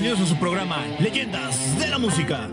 [0.00, 2.48] Bienvenidos a su programa Leyendas de la Música.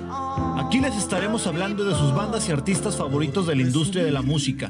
[0.58, 4.22] Aquí les estaremos hablando de sus bandas y artistas favoritos de la industria de la
[4.22, 4.70] música,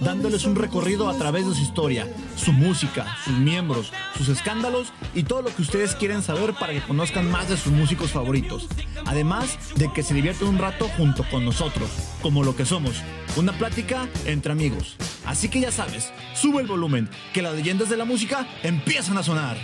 [0.00, 5.24] dándoles un recorrido a través de su historia, su música, sus miembros, sus escándalos y
[5.24, 8.68] todo lo que ustedes quieren saber para que conozcan más de sus músicos favoritos.
[9.04, 11.90] Además de que se diviertan un rato junto con nosotros,
[12.22, 13.02] como lo que somos,
[13.36, 14.96] una plática entre amigos.
[15.26, 19.22] Así que ya sabes, sube el volumen, que las leyendas de la música empiezan a
[19.22, 19.58] sonar.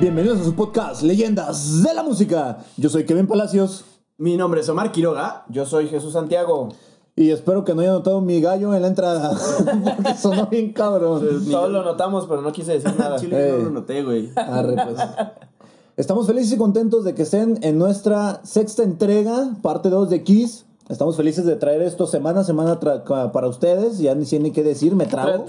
[0.00, 2.58] Bienvenidos a su podcast Leyendas de la Música.
[2.76, 3.84] Yo soy Kevin Palacios
[4.18, 5.44] Mi nombre es Omar Quiroga.
[5.48, 6.70] Yo soy Jesús Santiago.
[7.16, 9.30] y espero que no haya notado mi gallo en la entrada.
[9.96, 11.22] Porque sonó bien cabrón.
[11.50, 13.16] Todos lo notamos, pero no quise decir nada.
[13.20, 13.52] Chile Eh.
[13.58, 14.30] no lo noté, güey.
[14.36, 15.00] Arre, pues.
[15.96, 20.64] Estamos felices y contentos de que estén en nuestra sexta entrega, parte 2 de Kiss.
[20.88, 23.98] Estamos felices de traer esto semana a semana para ustedes.
[23.98, 25.44] Ya ni sé ni qué decir, me trago.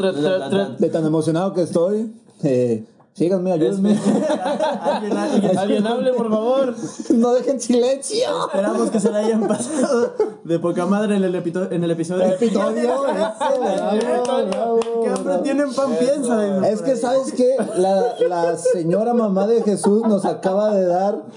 [0.77, 2.13] De tan emocionado que estoy.
[2.43, 3.97] Eh, síganme, ayúdenme.
[4.81, 6.75] Alguien- alguien- Alguien hable, por favor.
[7.09, 8.45] no dejen silencio.
[8.47, 12.23] Esperamos que se la hayan pasado de poca madre en el, en el episodio.
[12.33, 13.03] Episodio,
[14.43, 15.39] bravo.
[15.43, 16.67] tienen pan piensa.
[16.69, 16.95] Es que.
[16.95, 17.55] ¿sabes qué?
[17.77, 21.21] La, la señora mamá de Jesús nos acaba de dar.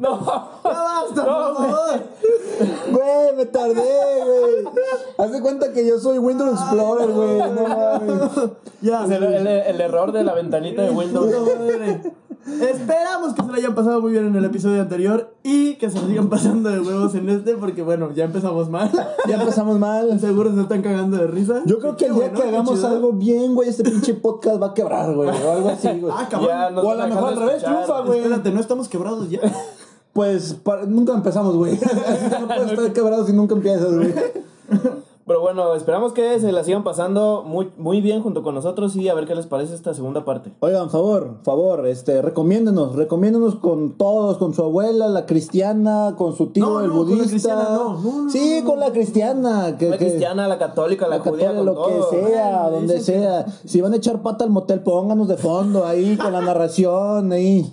[0.00, 0.20] No.
[0.64, 2.00] ¡Ya basta, por favor!
[2.92, 4.64] Güey, me tardé, güey.
[5.18, 7.38] Haz de cuenta que yo soy Windows Explorer, güey.
[7.38, 8.50] No mames.
[8.80, 11.32] Ya, el, el- el error de la ventanita de Windows.
[12.60, 16.00] Esperamos que se la hayan pasado muy bien en el episodio anterior y que se
[16.00, 18.90] la sigan pasando de huevos en este porque bueno, ya empezamos mal.
[19.28, 20.18] Ya empezamos mal.
[20.18, 21.60] Seguro se están cagando de risa.
[21.66, 22.88] Yo creo que el día bueno, que hagamos chido.
[22.88, 25.28] algo bien, güey, este pinche podcast va a quebrar, güey.
[25.28, 26.12] O algo así, güey.
[26.16, 26.48] Ah, cabrón.
[26.48, 28.20] Ya O a lo mejor al revés, triunfa, güey.
[28.20, 29.40] Espérate, no estamos quebrados ya.
[30.18, 30.56] Pues
[30.88, 31.74] nunca empezamos, güey.
[32.40, 34.12] no puedes estar quebrado si nunca empiezas, güey.
[35.28, 39.08] Pero bueno, esperamos que se la sigan pasando muy, muy bien junto con nosotros y
[39.08, 40.50] a ver qué les parece esta segunda parte.
[40.58, 46.46] Oigan, favor, favor, este, recomiéndenos, recomiéndenos con todos, con su abuela, la cristiana, con su
[46.46, 47.28] tío, No, el no, con la budista.
[47.30, 49.76] cristiana, no, no, sí, con la cristiana.
[49.78, 52.10] Que, La que- cristiana, la católica, la, la judía, católica, con lo todo.
[52.10, 53.46] que sea, donde que- sea.
[53.66, 57.70] Si van a echar pata al motel, pónganos de fondo ahí, con la narración ahí.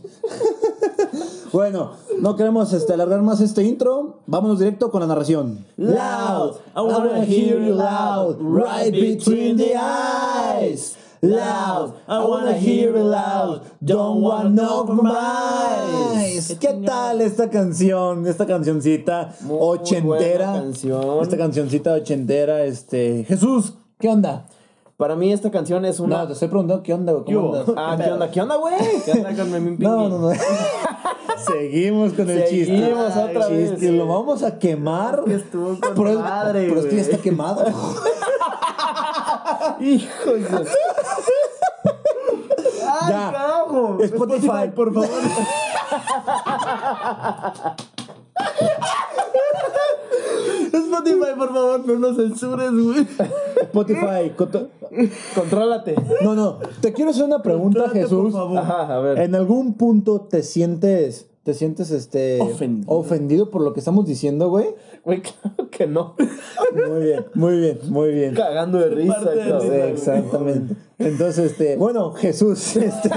[1.56, 4.20] Bueno, no queremos este, alargar más este intro.
[4.28, 5.66] Vámonos directo con la narración.
[5.78, 10.98] Loud, I wanna hear you loud, right between the eyes.
[11.22, 16.58] Loud, I wanna hear you loud, don't wanna know compromise.
[16.60, 18.28] ¿Qué tal esta canción?
[18.28, 20.48] Esta cancioncita Muy ochentera.
[20.52, 21.22] buena canción.
[21.24, 23.24] Esta cancioncita ochentera, este.
[23.24, 24.46] Jesús, ¿qué onda?
[24.98, 26.20] Para mí esta canción es una...
[26.20, 27.26] No, te estoy preguntando qué onda, güey.
[27.26, 27.76] ¿Cómo andas?
[27.78, 28.32] Ah, ¿qué onda?
[28.32, 28.76] ¿Qué onda, güey?
[29.04, 30.32] ¿Qué onda con Memín No, no, no.
[31.46, 32.78] Seguimos con el chiste.
[32.78, 33.82] Seguimos otra Chiste, vez.
[33.92, 35.22] Lo vamos a quemar.
[35.28, 37.66] Estuvo con pero, es- madre, pero es que ya está quemado.
[39.82, 40.48] Hijo de...
[42.88, 43.32] ¡Ay, Ya.
[43.32, 43.98] carajo!
[44.02, 45.10] Spotify, por favor.
[50.78, 53.08] Spotify, por favor, no nos censures, güey.
[53.62, 54.32] Spotify.
[54.36, 54.70] coto-
[55.34, 55.96] Contrólate.
[56.22, 56.60] No, no.
[56.82, 58.32] Te quiero hacer una pregunta, Jesús.
[58.32, 58.58] por favor.
[58.58, 59.20] Ajá, a ver.
[59.20, 62.92] ¿En algún punto te sientes, te sientes, este, Ofendido.
[62.94, 64.68] ofendido por lo que estamos diciendo, güey?
[65.04, 66.16] Güey, claro que no.
[66.90, 68.34] Muy bien, muy bien, muy bien.
[68.36, 69.20] Cagando de risa.
[69.62, 70.76] Sí, exactamente.
[70.98, 73.10] Entonces, este, bueno, Jesús, este,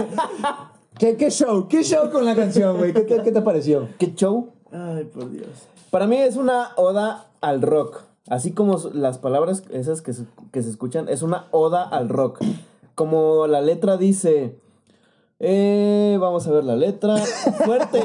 [0.99, 1.69] ¿qué, qué show?
[1.69, 2.93] ¿Qué show con la canción, güey?
[2.93, 3.89] ¿Qué, te- qué te pareció?
[3.99, 4.49] ¿Qué show?
[4.73, 5.49] Ay, por Dios.
[5.91, 8.03] Para mí es una oda al rock.
[8.29, 12.41] Así como las palabras esas que se, que se escuchan, es una oda al rock.
[12.95, 14.59] Como la letra dice...
[15.41, 17.17] Eh, vamos a ver la letra.
[17.65, 18.03] Fuerte.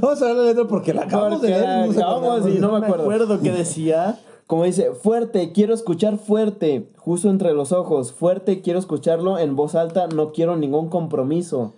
[0.00, 1.86] Vamos a ver la letra porque la acabamos de leer.
[1.86, 3.04] nos acabamos y no me Me acuerdo.
[3.04, 4.18] acuerdo que decía.
[4.48, 8.12] Como dice, fuerte, quiero escuchar fuerte, justo entre los ojos.
[8.12, 11.74] Fuerte, quiero escucharlo en voz alta, no quiero ningún compromiso.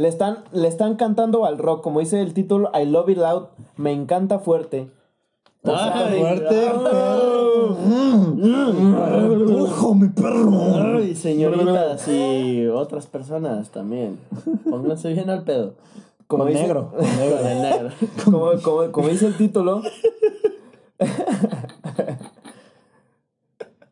[0.00, 3.48] Le están, le están cantando al rock, como dice el título, I love it loud,
[3.76, 4.88] me encanta fuerte.
[5.62, 7.76] Ay, fuerte, perro.
[7.84, 9.60] Mm.
[9.60, 10.96] Ojo, mi perro.
[10.96, 14.18] Ay, señoritas y otras personas también.
[14.70, 15.74] Pónganse bien al pedo.
[16.26, 17.36] Como Con dice- negro, con negro.
[17.36, 17.88] Con el negro.
[18.24, 19.82] Como, como- como dice el título.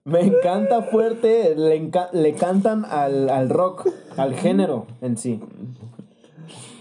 [0.04, 5.38] Me encanta fuerte, le, enca- le cantan al, al rock, al género en sí.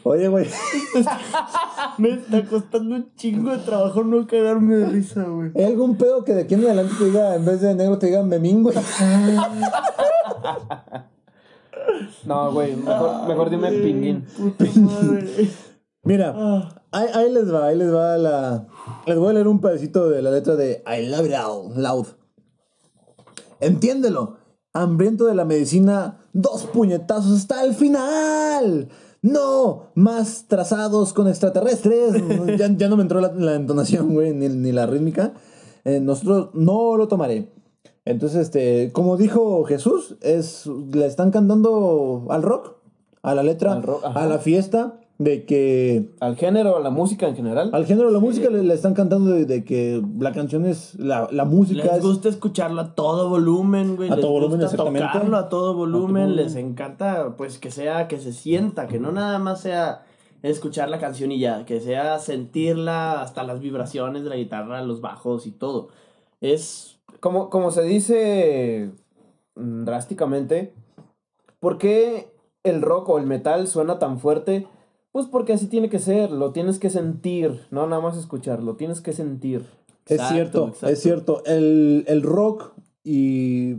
[0.08, 0.48] Oye, güey.
[1.98, 5.52] Me está costando un chingo de trabajo no cagarme de risa, güey.
[5.56, 8.08] ¿Hay algún pedo que de aquí en adelante te diga, en vez de negro, te
[8.08, 8.76] diga memín, güey?
[12.26, 14.26] No, güey, mejor, mejor dime pinguín.
[14.38, 15.50] Puta madre.
[16.04, 16.82] Mira, Ah.
[16.92, 18.68] ahí, ahí les va, ahí les va la...
[19.06, 22.08] Les voy a leer un pedacito de la letra de I love it all, loud.
[23.60, 24.38] Entiéndelo.
[24.74, 28.90] Hambriento de la medicina, dos puñetazos hasta el final.
[29.32, 32.14] No, más trazados con extraterrestres.
[32.58, 35.34] ya, ya no me entró la, la entonación, güey, ni, ni la rítmica.
[35.84, 37.52] Eh, nosotros no lo tomaré.
[38.06, 42.78] Entonces, este, como dijo Jesús, es, le están cantando al rock,
[43.22, 47.36] a la letra, rock, a la fiesta, de que Al género, a la música en
[47.36, 47.72] general.
[47.74, 50.94] al género de la música le, le están cantando de, de que la canción es,
[50.96, 52.04] la, la música Les es...
[52.04, 54.10] gusta escucharlo a todo volumen, güey.
[54.10, 55.08] A les todo volumen, gusta exactamente.
[55.12, 56.36] tocarlo a todo volumen.
[56.36, 60.04] Les encanta, pues, que sea, que se sienta, que no nada más sea
[60.44, 65.02] escuchar la canción y ya, que sea sentirla hasta las vibraciones de la guitarra, los
[65.02, 65.88] bajos y todo.
[66.42, 68.92] Es Como, como se dice
[69.56, 70.74] mm, drásticamente,
[71.60, 72.32] ¿por qué
[72.64, 74.68] el rock o el metal suena tan fuerte?
[75.12, 78.76] Pues porque así tiene que ser, lo tienes que sentir, no nada más escuchar, lo
[78.76, 79.66] tienes que sentir.
[80.06, 80.88] Es cierto, exacto.
[80.88, 81.44] es cierto.
[81.46, 82.74] El, el rock
[83.04, 83.78] y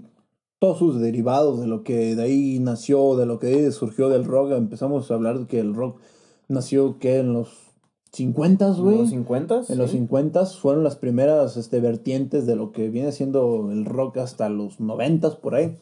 [0.59, 4.09] todos sus derivados de lo que de ahí nació, de lo que de ahí surgió
[4.09, 6.01] del rock, empezamos a hablar de que el rock
[6.49, 7.69] nació que en los
[8.13, 8.99] 50, ¿En güey.
[8.99, 9.63] los 50?
[9.69, 14.19] En los 50 fueron las primeras este, vertientes de lo que viene siendo el rock
[14.19, 15.77] hasta los 90 por ahí.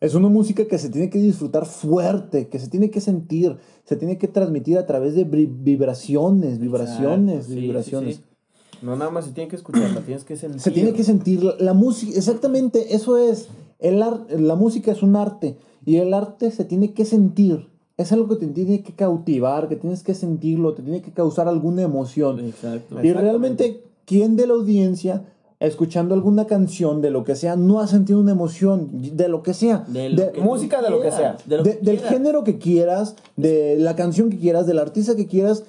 [0.00, 3.96] Es una música que se tiene que disfrutar fuerte, que se tiene que sentir, se
[3.96, 8.16] tiene que transmitir a través de vibraciones, vibraciones, Exacto, sí, vibraciones.
[8.16, 8.76] sí, sí.
[8.82, 10.60] No nada más se tiene que escuchar, la tienes que sentir.
[10.60, 13.48] Se tiene que sentir la, la música, exactamente, eso es.
[13.78, 17.68] El ar- la música es un arte y el arte se tiene que sentir.
[17.96, 21.48] Es algo que te tiene que cautivar, que tienes que sentirlo, te tiene que causar
[21.48, 22.38] alguna emoción.
[22.40, 23.02] Exacto.
[23.02, 25.24] Y realmente, ¿quién de la audiencia,
[25.60, 29.54] escuchando alguna canción de lo que sea, no ha sentido una emoción de lo que
[29.54, 29.84] sea?
[29.88, 31.36] De lo De- que música de lo que sea.
[31.46, 35.16] de lo de- que del género que quieras, de la canción que quieras, del artista
[35.16, 35.64] que quieras,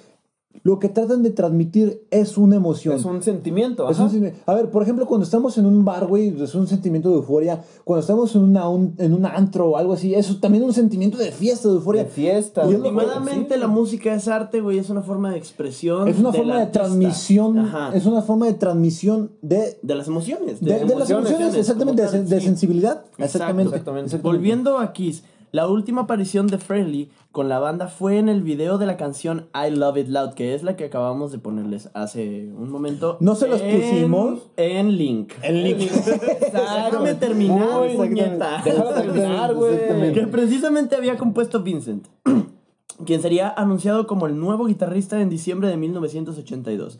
[0.63, 2.95] lo que tratan de transmitir es una emoción.
[2.95, 3.89] Es un sentimiento.
[3.89, 7.09] Es un a ver, por ejemplo, cuando estamos en un bar, güey, es un sentimiento
[7.09, 7.62] de euforia.
[7.83, 10.74] Cuando estamos en, una, un, en un antro o algo así, eso también es un
[10.74, 12.04] sentimiento de fiesta, de euforia.
[12.04, 12.63] de fiesta.
[12.63, 13.59] Es Últimamente Sí.
[13.59, 16.07] la música es arte, güey, es una forma de expresión.
[16.07, 16.80] Es una forma de artista.
[16.83, 17.92] transmisión, Ajá.
[17.95, 20.60] es una forma de transmisión de, De las emociones.
[20.60, 22.45] de, de las emociones, exactamente, de, sí.
[22.45, 23.03] sensibilidad.
[23.18, 23.69] Exactamente.
[23.75, 24.18] exactamente.
[24.18, 28.77] Volviendo a Kiss, la última aparición de Frehley con la banda fue en el video
[28.77, 32.49] de la canción I Love It Loud, que es la que acabamos de ponerles hace
[32.55, 33.17] un momento.
[33.21, 34.39] No se los en- pusimos.
[34.57, 35.33] En link.
[35.44, 35.77] El link.
[36.51, 38.61] Déjame terminar, puñeta.
[38.63, 40.13] Terminar, güey.
[40.13, 42.07] Que precisamente había compuesto Vincent,
[43.05, 47.00] quien sería anunciado como el nuevo guitarrista en diciembre de 1982.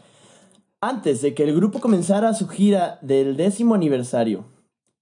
[0.80, 4.46] Antes de que el grupo comenzara su gira del décimo aniversario,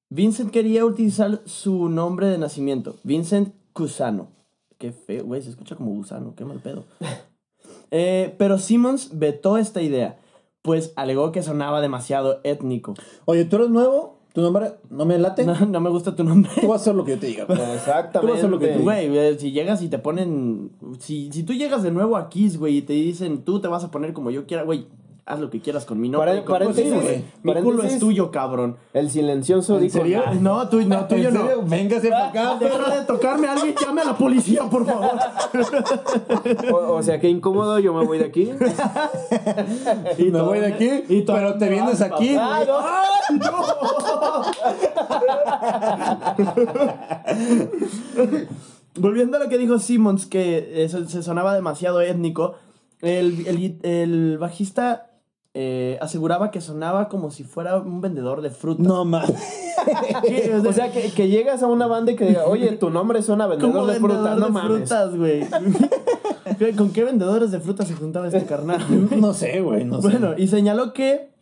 [0.09, 4.27] Vincent quería utilizar su nombre de nacimiento, Vincent Cusano.
[4.77, 6.85] Qué feo, güey, se escucha como gusano, qué mal pedo.
[7.91, 10.17] Eh, pero Simmons vetó esta idea,
[10.63, 12.95] pues alegó que sonaba demasiado étnico.
[13.25, 15.45] Oye, tú eres nuevo, tu nombre no me late.
[15.45, 16.51] No, no me gusta tu nombre.
[16.59, 17.43] Tú vas a hacer lo que yo te diga.
[17.43, 18.19] Exactamente.
[18.19, 20.71] Tú vas a hacer lo que tú Güey, si llegas y te ponen.
[20.99, 23.85] Si, si tú llegas de nuevo a Kiss, güey, y te dicen, tú te vas
[23.85, 24.87] a poner como yo quiera, güey,
[25.27, 26.43] haz lo que quieras con mi nombre.
[26.75, 27.23] Sí, güey.
[27.41, 28.77] Mi culo es tuyo, cabrón.
[28.93, 29.97] El silencioso dijo.
[29.97, 30.21] serio?
[30.25, 31.41] Ah, No, tú, no, tuyo ¿En no.
[31.41, 31.63] serio?
[31.65, 32.55] Véngase para acá.
[32.59, 35.11] Deja de tocarme, alguien llame a la policía, por favor.
[36.71, 38.51] O, o sea, qué incómodo, yo me voy de aquí.
[40.17, 42.35] Y me voy de aquí, y tú- pero te vienes aquí.
[42.39, 42.75] ¡Ay, no!
[48.97, 52.55] Volviendo a lo que dijo Simmons, que eso se sonaba demasiado étnico,
[53.01, 55.11] el, el- el bajista
[55.57, 58.85] eh, aseguraba que sonaba como si fuera un vendedor de frutas.
[58.85, 59.05] No.
[60.23, 60.61] ¿Qué?
[60.67, 63.47] O sea, que, que llegas a una banda y que diga, oye, tu nombre suena
[63.47, 64.35] vendedor de fruta.
[64.35, 64.77] No de mames.
[64.89, 65.45] frutas, güey.
[66.77, 68.81] ¿Con qué vendedores de frutas se juntaba este carnal?
[69.17, 70.09] No sé, güey, no sé.
[70.09, 71.33] Bueno, y señaló que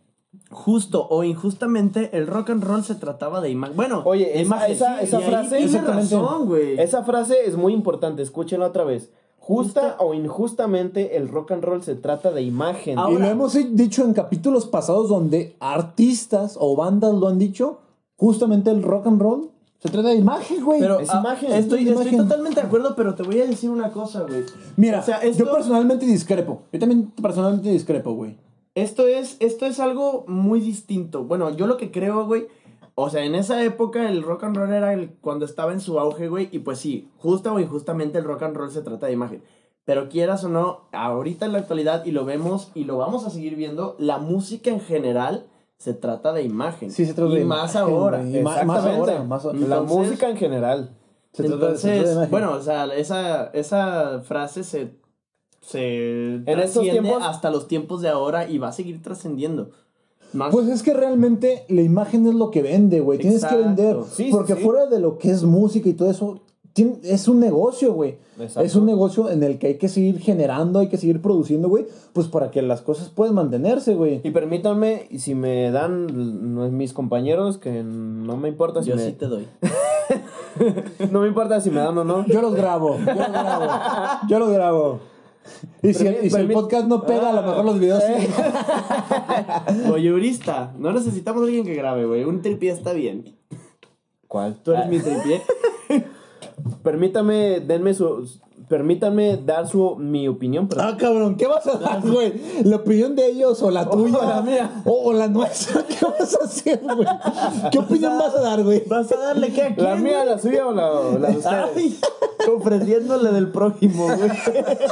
[0.50, 3.76] justo o injustamente el rock and roll se trataba de imagen.
[3.76, 6.50] Bueno, Oye, esa- imagen, esa- sí, esa y ahí frase- razón.
[6.78, 9.12] Esa frase es muy importante, escúchenla otra vez.
[9.46, 12.98] Justa o injustamente, el rock and roll se trata de imagen.
[12.98, 17.80] Ahora- y lo hemos dicho en capítulos pasados donde artistas o bandas lo han dicho.
[18.16, 20.80] Justamente el rock and roll se trata de imagen, güey.
[20.80, 22.20] Pero Es ah, imagen, Estoy, es estoy imagen.
[22.20, 24.44] totalmente de acuerdo, pero te voy a decir una cosa, güey.
[24.78, 26.62] Mira, o sea, esto- yo personalmente discrepo.
[26.72, 28.38] Yo también personalmente discrepo, güey.
[28.76, 31.26] Esto es, esto es algo muy distinto.
[31.26, 32.48] Bueno, yo lo que creo, güey.
[32.96, 36.00] O sea, en esa época el rock and roll era el, cuando estaba en su
[36.00, 36.50] auge, güey.
[36.52, 39.44] Y pues sí, justa o injustamente el rock and roll se trata de imagen.
[39.86, 43.30] Pero quieras o no, ahorita en la actualidad, y lo vemos y lo vamos a
[43.30, 45.48] seguir viendo, la música en general
[45.78, 46.92] se trata de imagen.
[46.92, 48.24] Sí, se trata y de más imagen, ahora.
[48.24, 49.58] Y más- ahora, más ahora.
[49.60, 50.96] La Entonces- música en general.
[51.34, 54.96] Se trata de- se trata de Entonces, bueno, o sea, esa, esa frase se,
[55.62, 59.72] se En estos tiempos- hasta los tiempos de ahora y va a seguir trascendiendo.
[60.34, 63.20] Más, Pues es que realmente la imagen es lo que vende, güey.
[63.20, 63.98] Tienes que vender.
[64.12, 64.62] Sí, porque sí.
[64.62, 66.42] fuera de lo que es música y todo eso,
[66.76, 68.18] es un negocio, güey.
[68.40, 68.62] Exacto.
[68.62, 71.86] Es un negocio en el que hay que seguir generando, hay que seguir produciendo, güey.
[72.14, 74.22] Pues para que las cosas puedan mantenerse, güey.
[74.24, 78.96] Y permítanme, y si me dan no, mis compañeros, que no me importa si yo
[78.96, 79.48] me, sí te doy.
[81.12, 82.26] no me importa si me dan o no.
[82.26, 83.66] Yo los grabo, yo los grabo.
[84.28, 85.13] Yo los grabo.
[85.82, 88.28] Y si, Permi- y si el podcast no pega, a lo mejor los videos sí.
[89.88, 90.74] Voyeurista.
[90.80, 92.24] No necesitamos a alguien que grabe, güey.
[92.24, 93.36] Un tripié está bien.
[94.28, 94.56] ¿Cuál?
[94.64, 95.42] Tú eres mi tripié.
[96.84, 98.28] Permítame, denme su,
[98.74, 102.34] permítanme dar su mi opinión, pero Ah, cabrón, ¿qué vas a dar, güey?
[102.64, 104.18] ¿La opinión de ellos o la tuya?
[104.26, 104.82] la mía.
[104.84, 105.84] O, o la nuestra.
[105.88, 107.08] ¿Qué vas a hacer, güey?
[107.72, 108.84] ¿Qué opinión vas a dar, güey?
[108.88, 109.86] ¿Vas a darle qué a quién?
[109.88, 112.00] la mía, la suya o la, o la de ustedes.
[112.52, 114.32] Ofreciéndole del prójimo, güey.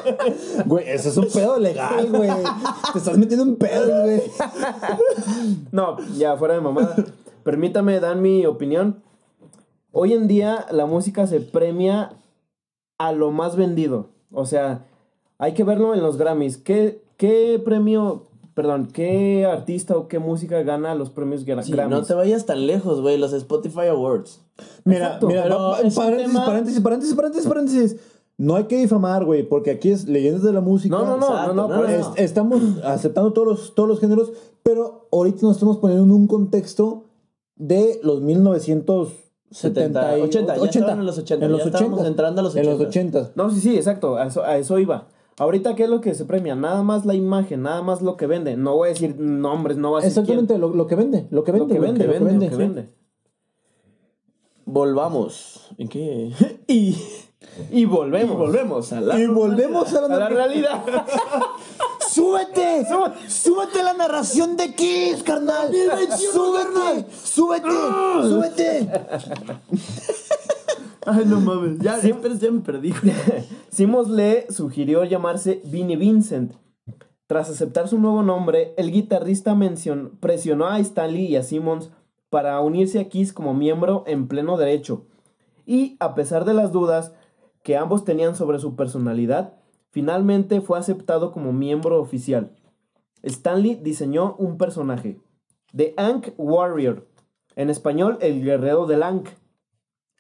[0.67, 2.29] Güey, eso es un pedo legal, güey.
[2.93, 4.21] Te estás metiendo en pedo, güey.
[5.71, 6.95] No, ya fuera de mamada.
[7.43, 9.01] Permítame dar mi opinión.
[9.91, 12.11] Hoy en día la música se premia
[13.07, 14.07] a lo más vendido.
[14.31, 14.85] O sea,
[15.37, 16.57] hay que verlo en los Grammys.
[16.57, 21.91] ¿Qué, qué premio, perdón, qué artista o qué música gana los premios gra- Sí, Grammys?
[21.99, 23.17] no te vayas tan lejos, güey.
[23.17, 24.41] Los Spotify Awards.
[24.85, 27.95] Mira, Exacto, mira, un paréntesis, tema- paréntesis, paréntesis, paréntesis, paréntesis.
[28.37, 30.95] No hay que difamar, güey, porque aquí es leyendas de la música.
[30.95, 32.15] No, no, no, Exacto, no, no, no, no.
[32.15, 34.31] estamos aceptando todos los, todos los géneros,
[34.63, 37.03] pero ahorita nos estamos poniendo en un contexto
[37.55, 42.07] de los 1970 70, 80, ya estaban en los 80, En ya los estábamos 80,
[42.07, 43.17] entrando a los En los 80.
[43.19, 43.31] 80.
[43.35, 44.17] No, sí, sí, exacto.
[44.17, 45.07] A eso, a eso iba.
[45.37, 46.55] Ahorita, ¿qué es lo que se premia?
[46.55, 48.55] Nada más la imagen, nada más lo que vende.
[48.57, 51.43] No voy a decir nombres, no voy a decir Exactamente, lo, lo que vende, lo
[51.43, 51.67] que quién.
[51.67, 52.61] vende, Lo que vende, lo que vende, vende, lo que sí.
[52.61, 52.89] vende.
[54.65, 55.67] Volvamos.
[55.77, 56.31] ¿En qué?
[56.67, 56.95] y,
[57.71, 58.35] Y volvemos.
[58.35, 59.19] y volvemos a la...
[59.19, 60.83] Y volvemos a A la, la realidad.
[62.13, 62.85] ¡Súbete!
[63.27, 65.71] ¡Súbete la narración de Kiss, carnal!
[66.09, 67.05] ¡Súbete!
[67.23, 67.69] ¡Súbete!
[68.23, 68.89] ¡Súbete!
[71.05, 71.79] Ay, no mames.
[71.79, 72.91] Ya, me perdí.
[72.91, 73.13] güey.
[73.71, 76.53] Simons le sugirió llamarse Vinnie Vincent.
[77.27, 79.55] Tras aceptar su nuevo nombre, el guitarrista
[80.19, 81.91] presionó a Stanley y a Simmons
[82.29, 85.05] para unirse a Kiss como miembro en pleno derecho.
[85.65, 87.13] Y a pesar de las dudas
[87.63, 89.53] que ambos tenían sobre su personalidad,
[89.91, 92.51] finalmente fue aceptado como miembro oficial.
[93.23, 95.19] Stanley diseñó un personaje,
[95.75, 97.07] The Ankh Warrior,
[97.55, 99.29] en español el guerrero del Ankh.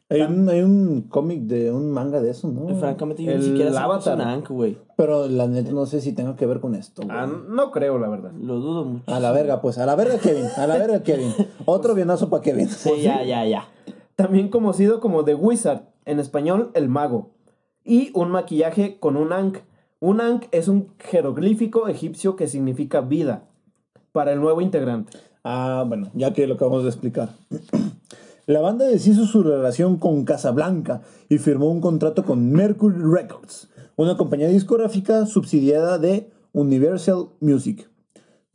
[0.09, 2.75] Hay un, hay un cómic de un manga de eso, ¿no?
[2.75, 4.77] Francamente, yo El ni siquiera sé un Ankh, güey.
[4.97, 7.01] Pero la neta no sé si tenga que ver con esto.
[7.09, 8.33] Ah, no creo, la verdad.
[8.33, 9.09] Lo dudo mucho.
[9.09, 9.77] A la verga, pues.
[9.77, 10.47] A la verga, Kevin.
[10.57, 11.33] A la verga, Kevin.
[11.65, 12.67] Otro bienazo para Kevin.
[12.67, 13.69] Sí, ya, ya, ya.
[14.17, 17.29] también conocido como The Wizard, en español el mago,
[17.83, 19.59] y un maquillaje con un ankh.
[19.99, 23.43] Un ankh es un jeroglífico egipcio que significa vida
[24.11, 25.17] para el nuevo integrante.
[25.43, 27.29] Ah, bueno, ya que lo acabamos de explicar.
[28.47, 34.17] La banda deshizo su relación con Casablanca y firmó un contrato con Mercury Records, una
[34.17, 37.87] compañía discográfica subsidiada de Universal Music.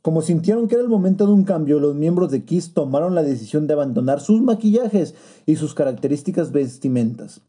[0.01, 3.23] Como sintieron que era el momento de un cambio, los miembros de Kiss tomaron la
[3.23, 5.15] decisión de abandonar sus maquillajes
[5.45, 7.41] y sus características vestimentas.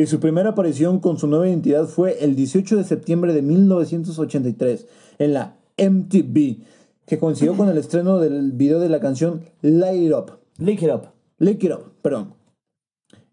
[0.00, 4.86] Y su primera aparición con su nueva identidad fue el 18 de septiembre de 1983
[5.18, 6.58] en la MTV,
[7.04, 10.38] que coincidió con el estreno del video de la canción Light It Up.
[10.58, 11.02] Lick it up.
[11.38, 12.34] Lick It Up, perdón.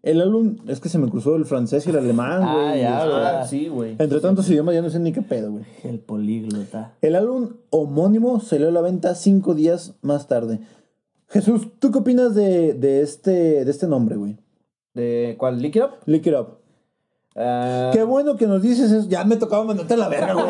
[0.02, 2.80] El álbum, es que se me cruzó el francés y el alemán, Ah, güey.
[2.80, 3.24] ya, Este, güey.
[3.24, 3.96] Ah, sí, güey.
[3.98, 5.64] Entre tantos idiomas ya no sé ni qué pedo, güey.
[5.84, 6.94] El políglota.
[7.00, 10.60] El álbum homónimo salió a la venta cinco días más tarde.
[11.28, 14.36] Jesús, ¿tú qué opinas de, de este, de este nombre, güey?
[14.96, 15.60] ¿De cuál?
[15.60, 15.90] ¿Lick It Up?
[16.06, 16.46] Lick It Up.
[17.38, 19.06] Ah, Qué bueno que nos dices eso.
[19.10, 20.46] Ya me tocaba mandarte la verga, güey.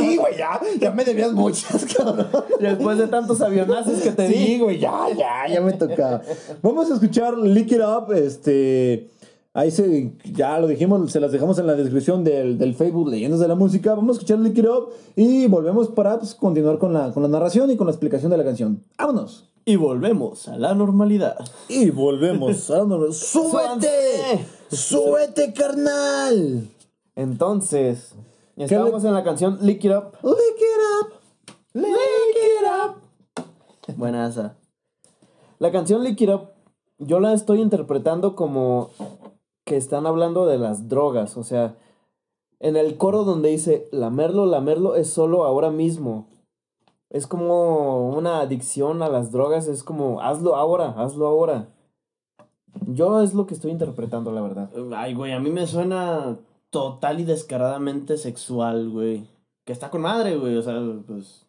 [0.00, 0.60] Sí, güey, ya.
[0.78, 2.28] Ya me debías muchas, cabrón.
[2.60, 4.58] Después de tantos avionazos que te Sí, di.
[4.60, 6.22] güey, ya, ya, ya me tocaba.
[6.62, 9.08] Vamos a escuchar Lick It Up, este...
[9.52, 13.40] Ahí se, ya lo dijimos, se las dejamos en la descripción del, del Facebook Leyendas
[13.40, 13.96] de la Música.
[13.96, 17.28] Vamos a escuchar Lick It Up y volvemos para pues, continuar con la, con la
[17.28, 18.84] narración y con la explicación de la canción.
[18.96, 19.49] ¡Vámonos!
[19.64, 21.36] Y volvemos a la normalidad.
[21.68, 22.70] Y volvemos.
[22.70, 24.44] a la- ¡Súbete!
[24.70, 26.68] ¡Súbete, carnal!
[27.14, 28.14] Entonces,
[28.56, 30.12] estamos en la canción Lick It Up.
[30.22, 31.12] Lick It Up.
[31.74, 33.94] Lick It Up.
[33.96, 34.56] Buena esa.
[35.58, 36.48] La canción Lick It Up,
[36.98, 38.90] yo la estoy interpretando como
[39.64, 41.36] que están hablando de las drogas.
[41.36, 41.76] O sea,
[42.60, 46.28] en el coro donde dice, lamerlo, lamerlo es solo ahora mismo.
[47.10, 51.68] Es como una adicción a las drogas, es como, hazlo ahora, hazlo ahora.
[52.86, 54.70] Yo es lo que estoy interpretando, la verdad.
[54.94, 56.38] Ay, güey, a mí me suena
[56.70, 59.26] total y descaradamente sexual, güey.
[59.64, 60.56] Que está con madre, güey.
[60.56, 61.46] O sea, pues.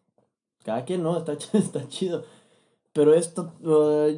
[0.64, 1.16] Cada quien, ¿no?
[1.16, 2.24] Está, está chido.
[2.92, 3.52] Pero esto.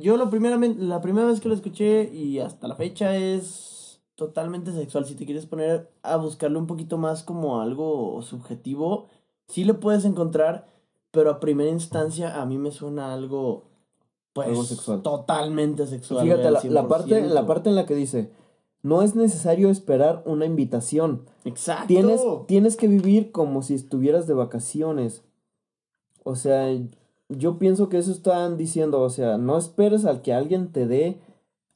[0.00, 4.72] yo lo primeramente, la primera vez que lo escuché y hasta la fecha es totalmente
[4.72, 5.04] sexual.
[5.06, 9.08] Si te quieres poner a buscarlo un poquito más como algo subjetivo,
[9.46, 10.66] sí lo puedes encontrar.
[11.14, 13.62] Pero a primera instancia a mí me suena algo.
[14.32, 15.00] Pues, Algo sexual.
[15.02, 16.24] Totalmente sexual.
[16.24, 17.28] Fíjate, la, parte, 100%.
[17.28, 18.32] la parte en la que dice,
[18.82, 21.22] no es necesario esperar una invitación.
[21.44, 21.86] Exacto.
[21.86, 25.22] Tienes, tienes que vivir como si estuvieras de vacaciones.
[26.24, 26.76] O sea,
[27.28, 31.20] yo pienso que eso están diciendo, o sea, no esperes al que alguien te dé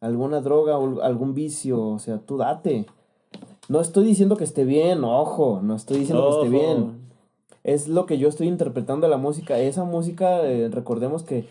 [0.01, 2.87] alguna droga o algún vicio, o sea, tú date.
[3.69, 7.08] No estoy diciendo que esté bien, ojo, no estoy diciendo que esté bien.
[7.65, 9.59] Es lo que yo estoy interpretando de la música.
[9.59, 11.47] Esa música, eh, recordemos que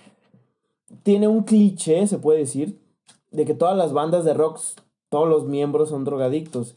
[1.04, 2.80] tiene un cliché, se puede decir,
[3.32, 4.60] de que todas las bandas de rock,
[5.10, 6.76] todos los miembros son drogadictos.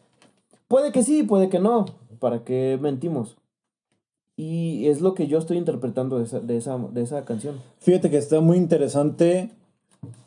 [0.68, 1.86] Puede que sí, puede que no.
[2.18, 3.36] ¿Para qué mentimos?
[4.36, 7.56] Y es lo que yo estoy interpretando de esa, de esa, de esa canción.
[7.78, 9.50] Fíjate que está muy interesante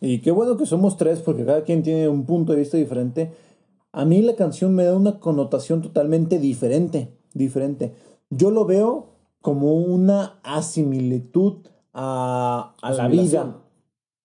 [0.02, 3.32] y qué bueno que somos tres porque cada quien tiene un punto de vista diferente.
[3.92, 7.94] A mí la canción me da una connotación totalmente diferente, diferente.
[8.36, 9.08] Yo lo veo
[9.42, 13.58] como una asimilitud a, a la vida.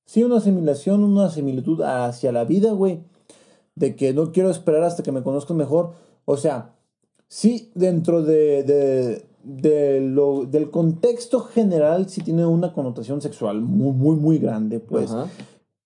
[0.06, 3.00] Sí, una asimilación, una similitud hacia la vida, güey.
[3.74, 5.92] De que no quiero esperar hasta que me conozcan mejor.
[6.24, 6.74] O sea,
[7.28, 13.92] sí, dentro de, de, de lo, del contexto general, sí tiene una connotación sexual muy,
[13.92, 15.10] muy, muy grande, pues.
[15.10, 15.26] Ajá.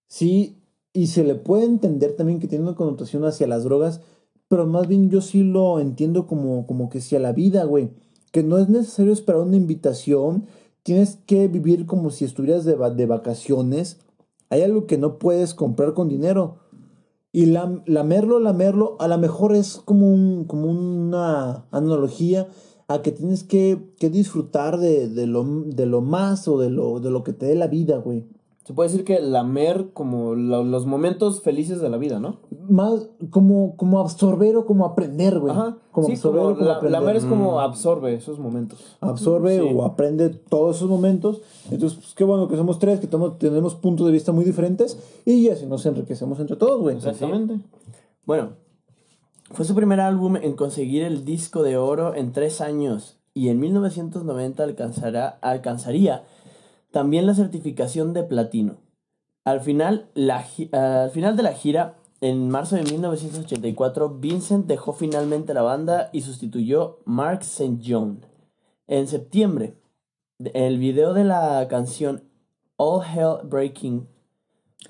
[0.06, 0.58] Sí,
[0.92, 4.02] y se le puede entender también que tiene una connotación hacia las drogas,
[4.46, 7.90] pero más bien yo sí lo entiendo como, como que hacia la vida, güey.
[8.32, 10.46] Que no es necesario esperar una invitación,
[10.82, 14.00] tienes que vivir como si estuvieras de, de vacaciones.
[14.50, 16.56] Hay algo que no puedes comprar con dinero.
[17.30, 22.48] Y lam- lamerlo, lamerlo, a lo mejor es como, un, como una analogía
[22.88, 27.00] a que tienes que, que disfrutar de, de, lo, de lo más o de lo,
[27.00, 28.26] de lo que te dé la vida, güey.
[28.64, 32.36] Se puede decir que lamer como lo- los momentos felices de la vida, ¿no?
[32.68, 35.52] más como, como absorber o como aprender, güey.
[35.52, 35.76] Ajá.
[35.90, 37.00] Como sí, absorber como o como la- aprender.
[37.00, 38.78] lamer es como absorbe esos momentos.
[39.00, 39.68] Absorbe Sí.
[39.74, 41.40] o aprende todos esos momentos.
[41.72, 44.96] Entonces, pues, qué bueno que somos tres, que tomo- tenemos puntos de vista muy diferentes
[45.24, 46.96] y así nos enriquecemos entre todos, güey.
[46.96, 47.58] Exactamente.
[48.26, 48.50] Bueno,
[49.50, 53.58] fue su primer álbum en conseguir el disco de oro en tres años y en
[53.58, 56.22] 1990 alcanzará, alcanzaría
[56.92, 58.76] también la certificación de platino.
[59.44, 60.08] Al final,
[60.72, 66.20] al final de la gira, en marzo de 1984, Vincent dejó finalmente la banda y
[66.20, 67.78] sustituyó Mark St.
[67.84, 68.24] John.
[68.86, 69.74] En septiembre,
[70.38, 72.22] el video de la canción
[72.76, 74.06] All Hell Breaking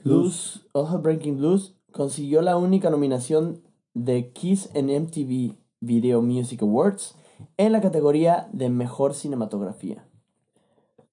[0.04, 3.62] Blues, All Hell Breaking Blues consiguió la única nominación
[3.94, 7.14] de Kiss en MTV Video Music Awards
[7.56, 10.06] en la categoría de Mejor Cinematografía.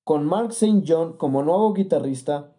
[0.10, 0.86] Con Mark St.
[0.88, 2.52] John como nuevo guitarrista,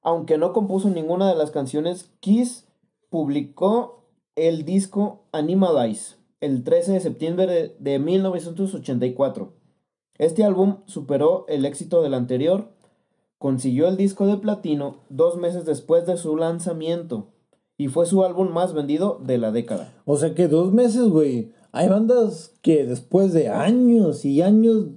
[0.00, 2.68] aunque no compuso ninguna de las canciones, Kiss
[3.10, 4.04] publicó
[4.36, 9.54] el disco Animalize el 13 de septiembre de, de 1984.
[10.18, 12.68] Este álbum superó el éxito del anterior,
[13.38, 17.32] consiguió el disco de platino dos meses después de su lanzamiento
[17.76, 19.92] y fue su álbum más vendido de la década.
[20.04, 21.54] O sea que dos meses, güey.
[21.72, 24.90] Hay bandas que después de años y años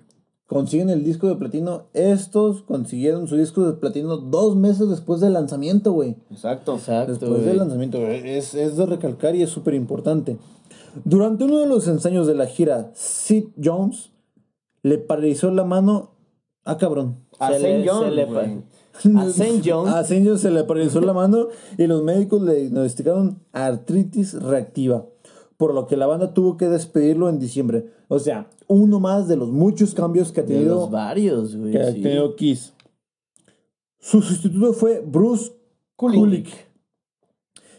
[0.47, 1.83] consiguen el disco de platino.
[1.93, 6.15] Estos consiguieron su disco de platino dos meses después del lanzamiento, güey.
[6.31, 6.75] Exacto.
[6.75, 7.11] Exacto.
[7.11, 10.37] Después del lanzamiento, es, es de recalcar y es súper importante.
[11.05, 14.09] Durante uno de los ensayos de la gira, Sid Jones
[14.83, 16.11] le paralizó la mano.
[16.63, 17.17] Ah, cabrón.
[17.39, 17.89] A Se le- St.
[17.89, 18.57] John, se le güey.
[19.17, 19.61] A St.
[19.63, 19.87] John.
[19.89, 20.23] A St.
[20.27, 25.05] John se le paralizó la mano y los médicos le diagnosticaron artritis reactiva.
[25.57, 27.91] Por lo que la banda tuvo que despedirlo en diciembre.
[28.07, 31.71] O sea, uno más de los muchos cambios que ha De tenido, los varios, güey.
[31.71, 32.73] que ha tenido Kiss.
[33.99, 35.51] Su sustituto fue Bruce
[35.95, 36.19] Kulick.
[36.19, 36.49] Kulick,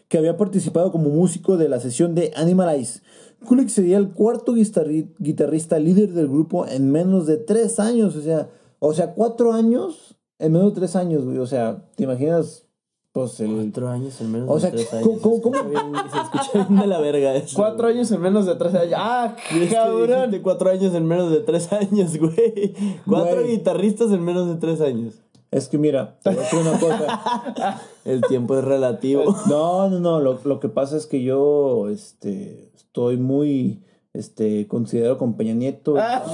[0.09, 3.01] que había participado como músico de la sesión de Animalize.
[3.47, 8.17] Kulick sería el cuarto guitarri- guitarrista líder del grupo en menos de tres años.
[8.17, 11.39] O sea, o sea, cuatro años en menos de tres años, güey.
[11.39, 12.65] O sea, ¿te imaginas?
[13.13, 13.51] Pues el...
[13.55, 15.21] Cuatro años en menos O de tres ¿cómo- años.
[15.43, 17.57] cómo- bien- Se escucha bien de la verga eso.
[17.57, 18.95] Cuatro años en menos de tres años.
[18.97, 19.35] ¡Ah,
[19.71, 20.09] cabrón!
[20.31, 22.75] dijiste cuatro años en menos de tres años, güey.
[23.07, 23.57] Cuatro Güey.
[23.57, 25.15] guitarristas en menos de tres años.
[25.51, 27.81] Es que mira, te voy a decir una cosa.
[28.05, 29.35] El tiempo es relativo.
[29.49, 30.21] No, no, no.
[30.21, 33.83] Lo, lo que pasa es que yo este, estoy muy,
[34.15, 35.97] este, considerado con Peña Nieto.
[35.99, 36.25] Ah.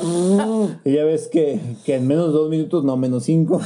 [0.84, 3.60] Y ya ves que, que en menos de dos minutos, no, menos cinco.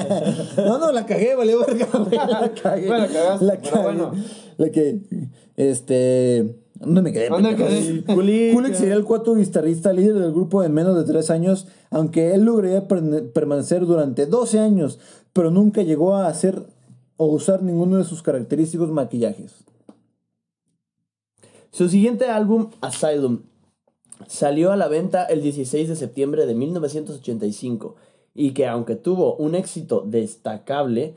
[0.56, 1.88] no, no, la cagué, valió verga,
[2.28, 2.86] La cagué.
[2.86, 3.82] Bueno, cagaste, La cagué.
[3.82, 4.12] bueno.
[4.56, 5.00] La que,
[5.56, 6.60] este...
[6.80, 7.28] ¿Dónde me quedé?
[7.28, 8.04] ¿Dónde quedé?
[8.04, 8.74] Kulik.
[8.74, 12.88] Sería el cuarto guitarrista líder del grupo en menos de tres años, aunque él lograría
[12.88, 14.98] permanecer durante 12 años,
[15.32, 16.66] pero nunca llegó a hacer
[17.16, 19.64] o usar ninguno de sus característicos maquillajes.
[21.74, 23.40] Su siguiente álbum, Asylum,
[24.28, 27.96] salió a la venta el 16 de septiembre de 1985
[28.32, 31.16] y que aunque tuvo un éxito destacable,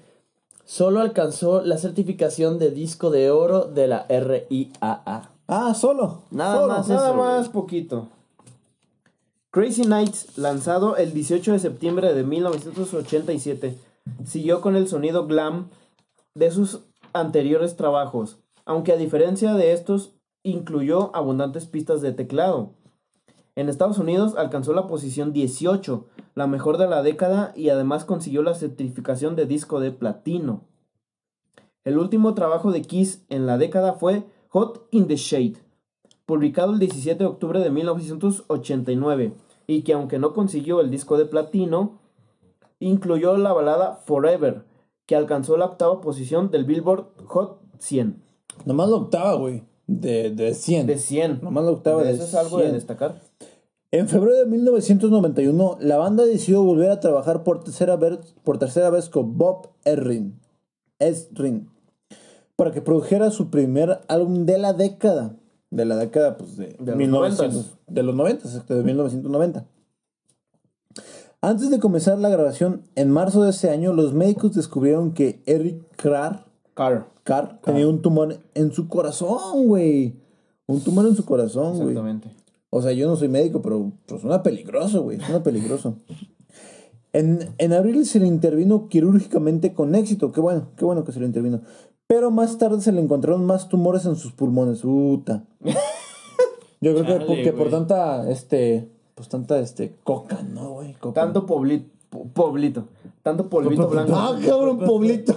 [0.66, 5.30] solo alcanzó la certificación de disco de oro de la RIAA.
[5.48, 6.24] Ah, solo.
[6.32, 6.68] Nada solo.
[6.74, 6.88] más.
[6.88, 8.08] Nada eso, más poquito.
[9.52, 13.78] Crazy Nights, lanzado el 18 de septiembre de 1987,
[14.26, 15.70] siguió con el sonido glam
[16.34, 16.80] de sus
[17.14, 20.17] anteriores trabajos, aunque a diferencia de estos,
[20.50, 22.72] incluyó abundantes pistas de teclado.
[23.56, 26.06] En Estados Unidos alcanzó la posición 18,
[26.36, 30.62] la mejor de la década, y además consiguió la certificación de disco de platino.
[31.84, 35.56] El último trabajo de Kiss en la década fue Hot in the Shade,
[36.26, 39.34] publicado el 17 de octubre de 1989,
[39.66, 42.00] y que aunque no consiguió el disco de platino,
[42.80, 44.66] incluyó la balada Forever,
[45.06, 48.22] que alcanzó la octava posición del Billboard Hot 100.
[48.66, 49.64] Nomás la octava, güey.
[49.88, 50.86] De, de 100.
[50.88, 51.40] De 100.
[51.42, 52.76] Nomás la octava de Eso es algo de 100.
[52.76, 53.22] destacar.
[53.92, 58.90] En febrero de 1991, la banda decidió volver a trabajar por tercera vez, por tercera
[58.90, 60.38] vez con Bob Errin,
[61.00, 61.70] Esrin,
[62.58, 65.36] para que produjera su primer álbum de la década.
[65.72, 67.78] De la década, pues, de, De los 1900, 90s.
[67.88, 69.66] de los 90, exacto, de 1990.
[71.40, 75.82] Antes de comenzar la grabación, en marzo de ese año, los médicos descubrieron que Eric
[75.96, 77.08] Carr, Car.
[77.28, 80.16] Carr tenía un tumor en su corazón, güey.
[80.66, 81.90] Un tumor en su corazón, güey.
[81.90, 82.30] Exactamente.
[82.70, 85.20] O sea, yo no soy médico, pero pues, suena peligroso, güey.
[85.20, 85.98] Suena peligroso.
[87.14, 90.32] En, en abril se le intervino quirúrgicamente con éxito.
[90.32, 91.62] Qué bueno, qué bueno que se le intervino.
[92.06, 94.82] Pero más tarde se le encontraron más tumores en sus pulmones.
[94.82, 95.44] Puta.
[96.82, 100.96] Yo creo que, porque por tanta, este, pues tanta, este, coca, ¿no, güey?
[101.14, 101.90] Tanto poblito.
[102.34, 102.88] Poblito.
[103.28, 104.14] Tanto polvito blanco.
[104.16, 105.36] Ah, cabrón, Poblito.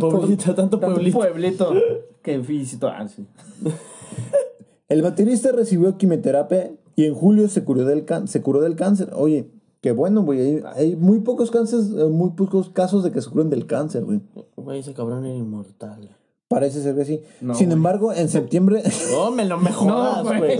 [0.00, 1.18] Pueblito, tanto pueblito.
[1.18, 1.72] pueblito.
[2.22, 2.88] Que visito.
[2.88, 3.24] Ah, sí.
[4.88, 9.10] El baterista recibió quimioterapia y en julio se curó del, se curó del cáncer.
[9.14, 9.48] Oye,
[9.80, 10.40] qué bueno, güey.
[10.40, 14.04] Hay, hay muy pocos cánceres, eh, muy pocos casos de que se curen del cáncer,
[14.04, 14.20] güey.
[14.56, 16.17] Güey, ese cabrón era inmortal.
[16.48, 17.20] Parece ser que sí.
[17.42, 17.76] No, Sin güey.
[17.76, 18.82] embargo, en septiembre.
[19.12, 20.58] No, me lo me jodas, güey.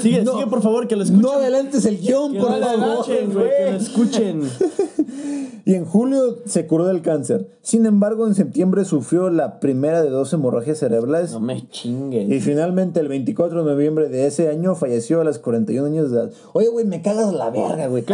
[0.00, 0.32] Sigue, No.
[0.32, 1.22] sigue, por favor, que lo escuchen.
[1.22, 2.88] no adelantes el guion, Que por lo favor.
[2.98, 4.42] escuchen, güey, que lo escuchen.
[5.64, 7.46] Y en julio se curó del cáncer.
[7.62, 11.30] Sin embargo, en septiembre sufrió la primera de dos hemorragias cerebrales.
[11.30, 12.28] No me chingues.
[12.28, 16.18] Y finalmente, el 24 de noviembre de ese año, falleció a los 41 años de
[16.18, 16.30] edad.
[16.52, 18.04] Oye, güey, me cagas la verga, güey.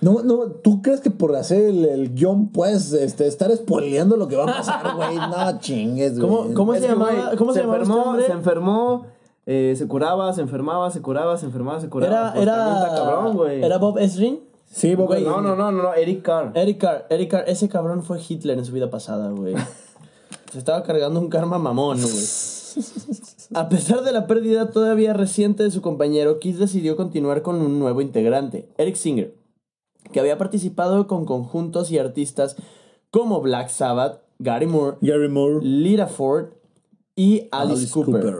[0.00, 4.28] No, no, ¿tú crees que por hacer el, el guion puedes este, estar spoileando lo
[4.28, 5.16] que va a pasar, güey?
[5.16, 6.28] No chingues, güey.
[6.30, 7.12] ¿Cómo- cómo se que, llamaba?
[7.26, 8.26] güey, ¿Cómo se llamaba este enfermó, hombre?
[8.26, 9.06] Se enfermó,
[9.46, 12.12] eh, se curaba, se enfermaba, se curaba, se enfermaba, se curaba.
[12.12, 13.62] Era, Pues era, cabrón, güey.
[13.64, 14.40] era Bob Esrin.
[14.70, 16.50] Sí, Bob Güey, No, no, no, no, no, Eric Carr.
[16.54, 19.54] Eric Carr, Eric Carr, ese cabrón fue Hitler en su vida pasada, güey.
[20.52, 22.24] Se estaba cargando un karma mamón, güey.
[23.54, 27.78] A pesar de la pérdida todavía reciente de su compañero, Kiss decidió continuar con un
[27.78, 29.34] nuevo integrante, Eric Singer,
[30.12, 32.56] que había participado con conjuntos y artistas
[33.10, 35.64] como Black Sabbath, Gary Moore, Gary Moore.
[35.64, 36.48] Lita Ford
[37.14, 38.12] y Alice, Alice Cooper.
[38.22, 38.36] Cooper.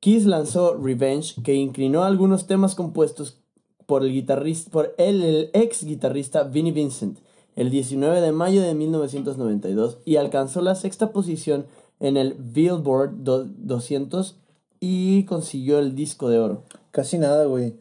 [0.00, 3.38] Kiss lanzó Revenge, que inclinó algunos temas compuestos
[3.86, 7.18] por el guitarrista, por el, el ex guitarrista Vinnie Vincent,
[7.56, 11.66] el 19 de mayo de 1992 y alcanzó la sexta posición
[12.00, 14.36] en el Billboard do- 200
[14.80, 16.62] y consiguió el disco de oro.
[16.90, 17.74] Casi nada, güey.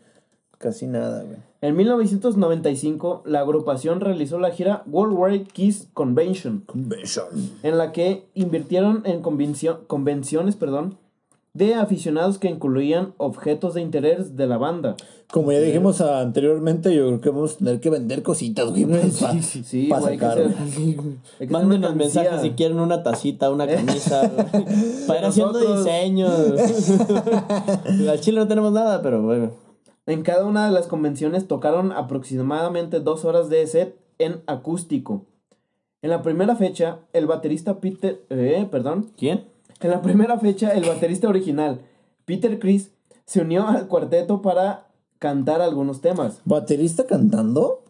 [0.58, 1.38] Casi nada, güey.
[1.66, 7.26] En 1995, la agrupación realizó la gira Worldwide Kiss Convention, Convention.
[7.64, 10.98] en la que invirtieron en convencio- convenciones perdón,
[11.56, 14.96] de aficionados que incluían objetos de interés de la banda.
[15.32, 18.86] Como ya dijimos anteriormente, yo creo que vamos a tener que vender cositas, güey.
[19.20, 24.28] para Sí, pa güey, hay que sacar, Mándenos mensajes si quieren una tacita, una camisa,
[24.28, 24.66] güey,
[25.08, 26.32] para ir haciendo diseños.
[28.10, 29.65] Al chile no tenemos nada, pero bueno.
[30.08, 35.26] En cada una de las convenciones tocaron aproximadamente dos horas de set en acústico.
[36.02, 38.22] En la primera fecha, el baterista Peter...
[38.30, 39.12] Eh, perdón.
[39.18, 39.46] ¿Quién?
[39.82, 41.82] En la primera fecha, el baterista original,
[42.26, 42.92] Peter Chris,
[43.26, 44.88] se unió al cuarteto para
[45.20, 46.42] cantar algunos temas.
[46.46, 47.84] ¿Baterista cantando?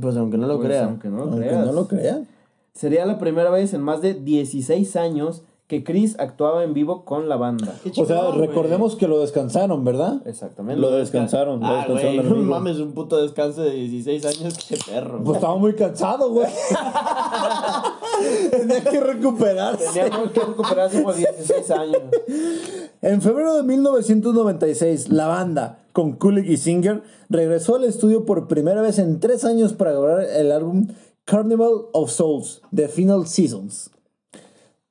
[0.00, 0.84] Pues aunque no lo Pues, crean.
[0.88, 1.66] Aunque no lo Aunque creas.
[1.66, 2.26] no lo crean.
[2.72, 7.28] Sería la primera vez en más de 16 años que Chris actuaba en vivo con
[7.28, 7.72] la banda.
[7.84, 10.20] Qué O sea, recordemos que lo descansaron, ¿verdad?
[10.26, 10.80] Exactamente.
[10.80, 15.22] Lo descansaron, lo Ah, descansaron no mames, un puto descanso de 16 años, qué perro.
[15.22, 16.48] Pues estaba muy cansado, güey.
[18.50, 20.00] Tenía que recuperarse.
[20.00, 22.02] Teníamos que recuperarse por 16 años.
[23.00, 28.82] En febrero de 1996, la banda, con Kulik y Singer, regresó al estudio por primera
[28.82, 30.88] vez en tres años para grabar el álbum
[31.26, 33.92] Carnival of Souls, The Final Seasons.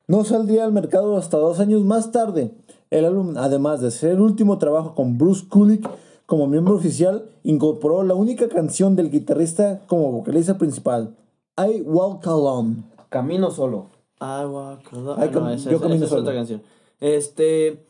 [0.10, 2.52] No saldría al mercado hasta dos años más tarde.
[2.90, 5.88] El álbum, además de ser el último trabajo con Bruce Kulick
[6.26, 11.16] como miembro oficial, incorporó la única canción del guitarrista como vocalista principal,
[11.58, 12.78] I Walk Alone.
[13.10, 13.88] Camino solo.
[14.20, 15.16] I walk alone.
[15.22, 16.22] Ay, Ah, no, cam- esa, yo esa- camino esa es solo.
[16.24, 16.62] otra canción.
[17.00, 17.86] Este.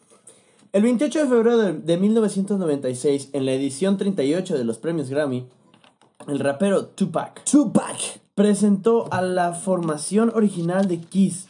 [0.74, 5.48] El 28 de febrero de, de 1996, en la edición 38 de los premios Grammy,
[6.28, 7.98] el rapero Tupac Tupac.
[8.36, 11.48] presentó a la formación original de Kiss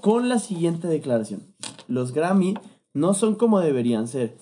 [0.00, 1.42] con la siguiente declaración:
[1.88, 2.54] Los Grammy
[2.94, 4.36] no son como deberían ser.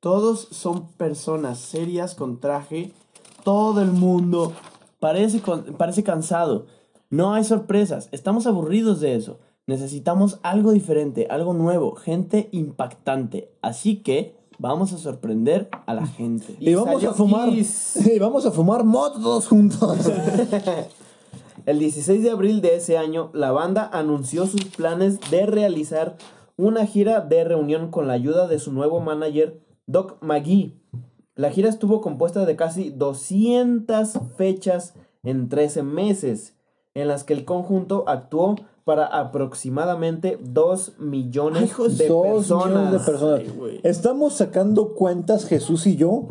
[0.00, 2.92] Todos son personas serias con traje.
[3.44, 4.52] Todo el mundo
[4.98, 6.66] parece, con- parece cansado.
[7.10, 8.08] No hay sorpresas.
[8.12, 9.38] Estamos aburridos de eso.
[9.66, 13.52] Necesitamos algo diferente, algo nuevo, gente impactante.
[13.62, 16.56] Así que vamos a sorprender a la gente.
[16.58, 17.50] Y, vamos a fumar.
[17.52, 19.98] Y vamos a fumar mot todos juntos.
[21.64, 26.16] El 16 de abril de ese año, la banda anunció sus planes de realizar
[26.56, 30.74] una gira de reunión con la ayuda de su nuevo manager, Doc McGee.
[31.34, 36.54] La gira estuvo compuesta de casi 200 fechas en 13 meses,
[36.94, 42.66] en las que el conjunto actuó para aproximadamente 2 millones Ay, hijos de Dos personas.
[42.66, 43.40] millones de personas.
[43.40, 43.80] Ay.
[43.84, 46.26] Estamos sacando cuentas, Jesús y yo.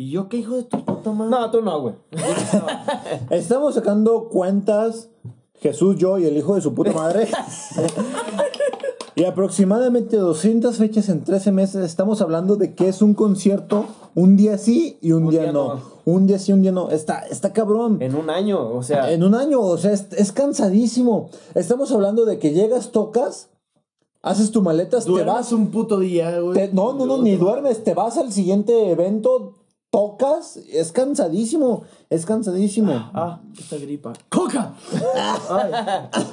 [0.00, 1.30] ¿Y yo qué hijo de tu puta madre?
[1.32, 1.94] No, tú no, güey.
[3.30, 5.10] Estamos sacando cuentas,
[5.54, 7.26] Jesús, yo y el hijo de su puta madre.
[9.16, 11.84] y aproximadamente 200 fechas en 13 meses.
[11.84, 15.52] Estamos hablando de que es un concierto un día sí y un, Un día, día
[15.52, 15.74] no.
[15.74, 15.80] no.
[16.04, 16.90] Un día sí, un día no.
[16.90, 17.98] Está, está cabrón.
[18.00, 21.28] En un año, o sea, En un año, o sea, es, es cansadísimo.
[21.56, 23.50] Estamos hablando de que llegas, tocas,
[24.22, 25.50] haces tu maletas, te vas.
[25.52, 26.54] un puto día, güey.
[26.54, 29.54] te- no, no, no, ni duermes, te vas al siguiente evento,
[29.90, 33.10] tocas, es cansadísimo, es cansadísimo.
[33.14, 34.12] Ah, esta gripa.
[34.28, 34.74] ¡Coca!
[35.50, 35.72] Ay,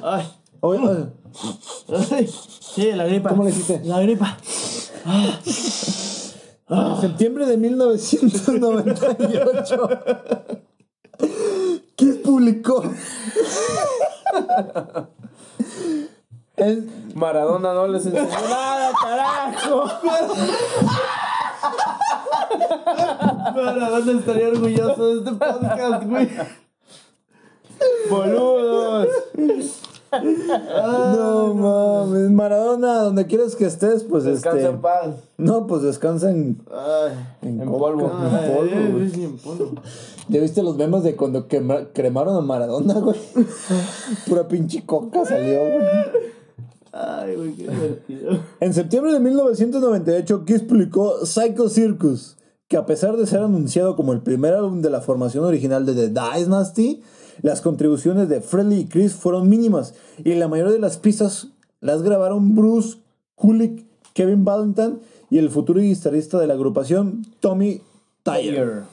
[0.03, 0.27] ay,
[0.61, 1.05] Oye, oye,
[2.11, 2.27] ay.
[2.59, 3.29] Sí, la gripa.
[3.29, 3.81] ¿Cómo le hiciste?
[3.85, 4.37] La gripa.
[6.67, 9.89] En septiembre de 1998,
[11.95, 12.83] Kiss publicó.
[16.57, 19.83] El- Maradona no les enseñó nada, carajo.
[23.55, 26.29] Maradona estaría orgulloso de este podcast, güey.
[28.09, 29.07] Boludos.
[30.11, 34.69] no mames, Maradona, donde quieras que estés, pues Descansa este.
[34.71, 35.07] en paz.
[35.37, 36.57] No, pues descansa en.
[36.71, 37.13] Ay.
[37.41, 38.05] En, En polvo.
[38.05, 39.09] en polvo, Ay, güey.
[39.09, 39.71] sí, en polvo.
[40.29, 43.19] ¿Ya viste los memes de cuando quema- cremaron a Maradona, güey?
[44.27, 45.85] Pura pinche coca salió, güey.
[46.93, 48.39] Ay, güey, qué divertido.
[48.61, 52.37] En septiembre de 1998, Kiss publicó Psycho Circus,
[52.67, 55.93] que a pesar de ser anunciado como el primer álbum de la formación original de
[55.93, 57.01] The Dynasty,
[57.41, 61.49] las contribuciones de Freddie y Chris fueron mínimas y la mayoría de las pistas
[61.81, 62.97] las grabaron Bruce
[63.35, 64.95] Kulick, Kevin Valentine
[65.29, 67.81] y el futuro guitarrista de la agrupación Tommy
[68.23, 68.83] Tyler.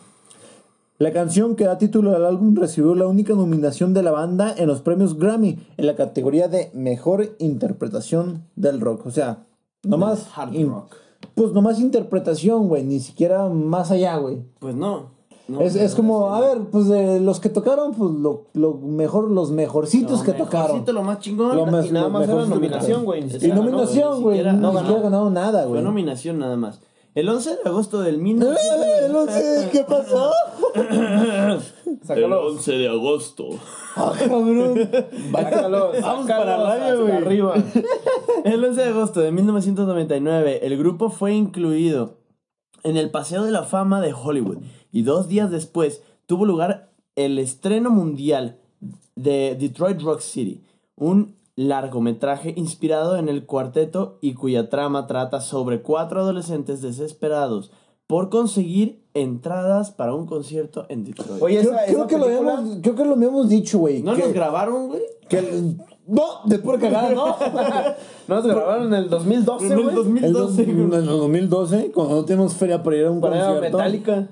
[0.99, 4.69] La canción que da título al álbum recibió la única nominación de la banda en
[4.69, 9.07] los premios Grammy en la categoría de Mejor Interpretación del Rock.
[9.07, 9.47] O sea,
[9.83, 10.29] nomás...
[10.37, 11.02] Hard rock.
[11.35, 14.39] Pues nomás interpretación, güey, ni siquiera más allá, güey.
[14.59, 15.07] Pues no.
[15.49, 18.75] no es, es como, no, a ver, pues de los que tocaron, pues lo, lo
[18.75, 20.95] mejor, los mejorcitos que mejorcito, tocaron.
[20.95, 21.57] lo más chingón.
[21.57, 23.21] Lo más- Y nada lo más era nominación, güey.
[23.41, 25.83] Y nominación, güey, siquiera- ni no siquiera ganado nada, Fue güey.
[25.83, 26.81] nominación nada más.
[27.15, 29.71] El 11 de agosto del Eh, 1900.
[29.71, 30.33] ¿Qué pasó?
[32.05, 32.55] Sácalo.
[32.55, 33.49] de agosto.
[33.97, 34.91] Ah, cabrón.
[35.33, 35.93] Sácalo.
[36.01, 37.13] Vamos para radio, hasta güey.
[37.13, 37.55] arriba.
[38.45, 42.17] El 11 de agosto de 1999, el grupo fue incluido
[42.83, 44.59] en el Paseo de la Fama de Hollywood
[44.91, 48.59] y dos días después tuvo lugar el estreno mundial
[49.15, 50.65] de Detroit Rock City,
[50.97, 51.37] un
[51.69, 57.71] largometraje inspirado en el cuarteto y cuya trama trata sobre cuatro adolescentes desesperados
[58.07, 61.43] por conseguir entradas para un concierto en Detroit.
[61.43, 64.03] Oye, Creo, esa, creo esa que lo película- habíamos, creo que lo habíamos dicho, güey.
[64.03, 65.03] ¿No que, nos grabaron, güey?
[65.29, 65.75] que-
[66.07, 67.37] no, de pura cagada, no.
[68.29, 69.95] Nos grabaron en el 2012, En el güey.
[69.95, 71.01] 2012, En güey.
[71.01, 73.79] el 2012, cuando no tenemos feria para ir a un Para ir a concierto.
[73.79, 74.29] Metallica.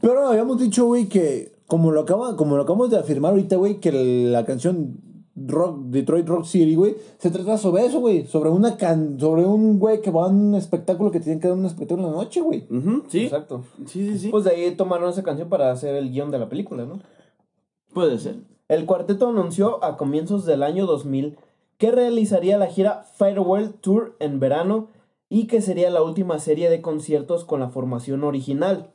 [0.00, 3.80] Pero habíamos dicho, güey, que como lo, acaba, como lo acabamos de afirmar ahorita, güey,
[3.80, 3.90] que
[4.30, 5.00] la canción
[5.46, 8.26] Rock, Detroit Rock City, güey, se trata sobre eso, güey.
[8.26, 11.56] Sobre una can sobre un güey que va a un espectáculo que tiene que dar
[11.56, 12.66] un espectáculo en la noche, güey.
[12.70, 13.24] Ujú, sí.
[13.24, 13.64] Exacto.
[13.86, 14.28] Sí, sí, sí.
[14.28, 17.00] Pues de ahí tomaron esa canción para hacer el guion de la película, ¿no?
[17.92, 18.36] Puede ser.
[18.68, 21.36] El cuarteto anunció a comienzos del año 2000
[21.78, 24.88] que realizaría la gira Farewell Tour en verano
[25.30, 28.90] y que sería la última serie de conciertos con la formación original.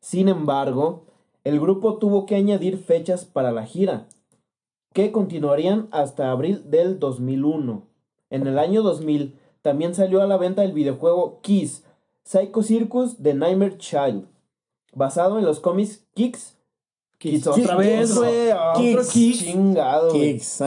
[0.00, 1.04] Sin embargo,
[1.44, 4.06] el grupo tuvo que añadir fechas para la gira,
[4.92, 7.82] que continuarían hasta abril del 2001.
[8.30, 11.84] En el año 2000 también salió a la venta el videojuego Kiss,
[12.24, 14.26] Psycho Circus de Nightmare Child,
[14.94, 16.56] basado en los cómics Kicks.
[17.18, 18.50] Kicks otra vez, güey.
[18.50, 19.38] Otro Kicks.
[19.38, 20.12] Chingado.
[20.12, 20.60] Kicks,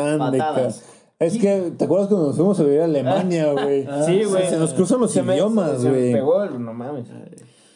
[1.19, 3.87] Es que, ¿te acuerdas cuando nos fuimos a vivir a Alemania, güey?
[4.05, 4.47] Sí, güey.
[4.49, 6.13] Se nos cruzan los Se idiomas, se güey.
[6.13, 7.07] pegó el, no mames.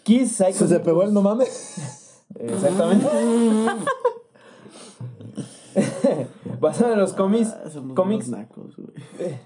[0.03, 2.23] Kiss Psycho Se te pegó el no mames.
[2.39, 3.07] Exactamente.
[6.61, 8.93] Basado en los cómics, Ah, somos cómics unos nacos, güey.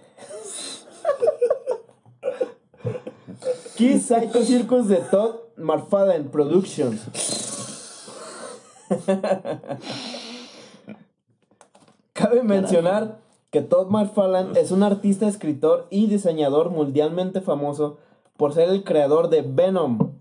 [3.76, 7.02] Kiss Psycho Circus de Todd McFadden Productions.
[12.14, 13.20] Cabe mencionar
[13.50, 17.98] que Todd McFarlane es un artista, escritor y diseñador mundialmente famoso
[18.38, 20.14] por ser el creador de Venom,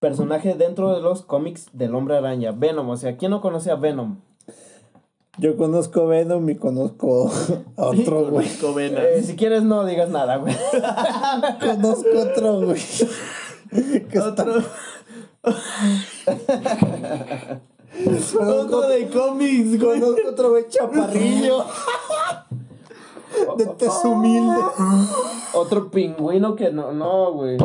[0.00, 2.52] personaje dentro de los cómics del Hombre Araña.
[2.52, 4.20] Venom, o sea, ¿quién no conoce a Venom?
[5.38, 7.30] Yo conozco Venom y conozco
[7.76, 8.48] a otro, güey.
[8.56, 8.80] Conozco.
[8.80, 10.54] Eh, si quieres no digas nada, güey.
[11.60, 12.82] Conozco otro, güey.
[14.20, 14.62] Otro.
[18.40, 20.00] Otro de cómics, güey.
[20.00, 21.64] Conozco otro, güey, chaparrillo.
[23.56, 24.60] De tez humilde.
[25.54, 27.56] Otro pingüino que no, no, güey.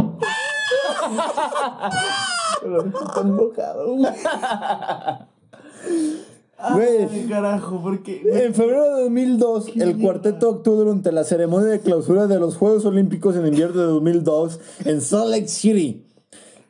[2.62, 4.14] Está enojado, güey.
[6.72, 7.08] Güey.
[7.12, 8.22] Ay, carajo, porque.
[8.26, 12.86] En febrero de 2002, el cuarteto actuó durante la ceremonia de clausura de los Juegos
[12.86, 16.06] Olímpicos en invierno de 2002 en Salt Lake City.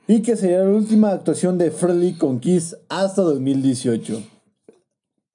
[0.08, 4.22] Y que sería la última actuación de Freddie con Kiss hasta 2018.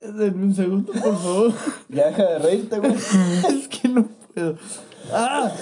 [0.00, 1.52] Denme un segundo, por favor.
[1.88, 2.92] Ya deja de reírte, güey.
[3.48, 4.56] es que no puedo.
[5.12, 5.52] ¡Ah!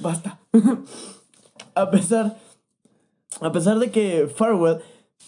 [0.00, 0.38] Basta.
[1.74, 2.36] a pesar.
[3.40, 4.78] A pesar de que Farewell.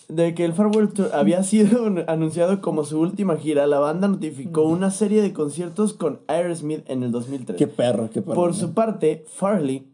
[0.08, 4.62] De que el Farewell Tour había sido anunciado como su última gira, la banda notificó
[4.62, 7.56] una serie de conciertos con Aerosmith en el 2003.
[7.56, 8.34] Qué perro, qué perro.
[8.34, 9.86] Por su parte, Farley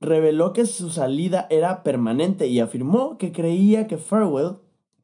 [0.00, 4.56] reveló que su salida era permanente y afirmó que creía que Farewell,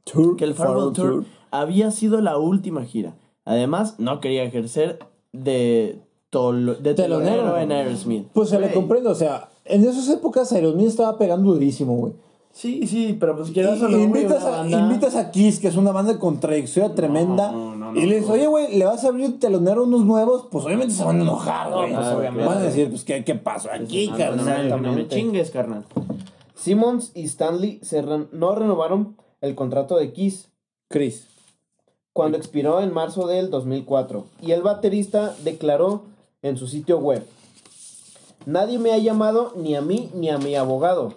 [0.05, 3.17] Tour, que el Farewell Tour, había sido la última gira.
[3.45, 4.99] Además, no quería ejercer
[5.33, 7.59] de, tol- de telonero Telonero.
[7.59, 8.27] en Aerosmith.
[8.33, 12.13] Pues se le comprendo, o sea, en esas épocas Aerosmith estaba pegando durísimo, güey.
[12.57, 15.91] Sí, sí, pero pues quieras o no, invitas, a, invitas a Kiss, que es una
[15.91, 18.35] banda con trayectoria tremenda, no, no, y le dices, no.
[18.35, 20.47] oye, güey, ¿le vas a abrir telonero a unos nuevos?
[20.53, 21.93] Pues obviamente se van a enojar, güey.
[21.93, 22.47] pues, Ah, obviamente.
[22.47, 24.69] Van a decir, pues, ¿qué, qué pasó aquí, Ah, no, carnal?
[24.69, 25.85] no, no, no me chingues, carnal.
[26.55, 30.49] Simmons y Stanley se re- no renovaron el contrato de Kiss
[30.89, 31.27] Chris.
[32.13, 36.03] cuando expiró en marzo del 2004 y el baterista declaró
[36.43, 37.27] en su sitio web
[38.47, 41.15] Nadie me ha llamado ni a mí ni a mi abogado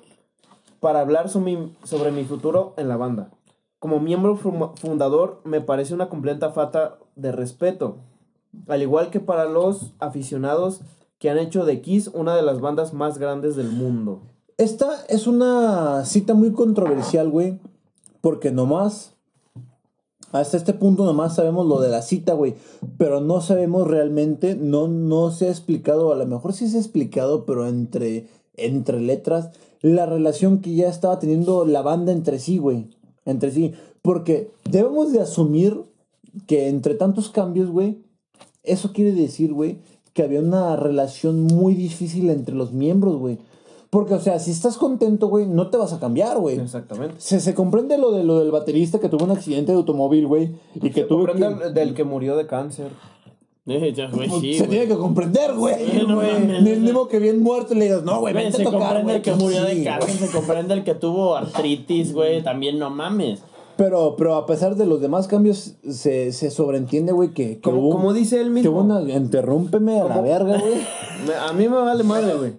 [0.79, 3.31] para hablar sobre mi, sobre mi futuro en la banda.
[3.79, 7.97] Como miembro fu- fundador me parece una completa falta de respeto,
[8.67, 10.81] al igual que para los aficionados
[11.19, 14.21] que han hecho de Kiss una de las bandas más grandes del mundo.
[14.57, 17.59] Esta es una cita muy controversial, güey,
[18.21, 19.13] porque nomás,
[20.31, 22.55] hasta este punto nomás sabemos lo de la cita, güey,
[22.97, 26.79] pero no sabemos realmente, no, no se ha explicado, a lo mejor sí se ha
[26.81, 32.57] explicado, pero entre, entre letras, la relación que ya estaba teniendo la banda entre sí,
[32.57, 32.89] güey,
[33.25, 35.83] entre sí, porque debemos de asumir
[36.45, 38.03] que entre tantos cambios, güey,
[38.63, 39.79] eso quiere decir, güey,
[40.13, 43.39] que había una relación muy difícil entre los miembros, güey.
[43.89, 46.59] Porque, o sea, si estás contento, güey, no te vas a cambiar, güey.
[46.59, 47.15] Exactamente.
[47.19, 50.55] Se, se comprende lo, de, lo del baterista que tuvo un accidente de automóvil, güey.
[50.75, 51.69] Y que tuvo que...
[51.71, 52.89] Del que murió de cáncer.
[53.67, 54.69] Eh, ya, güey, Pues, sí, se güey.
[54.69, 55.75] tiene que comprender, güey.
[55.75, 56.39] Sí, no güey.
[56.80, 59.15] mismo que bien muerto le digas, no, güey, vente se a tocar, comprende güey.
[59.18, 62.89] el que murió Sí, de cáncer, se comprende el que tuvo artritis, güey, también no
[62.89, 63.41] mames.
[63.76, 67.80] Pero, pero a pesar de los demás cambios, se, se sobreentiende, güey, que, que Como,
[67.82, 67.91] hubo...
[67.91, 68.72] como dice él que mismo.
[68.72, 69.01] hubo una...
[69.01, 70.82] Interrúmpeme a la verga, güey.
[71.47, 72.53] A mí me vale madre, güey.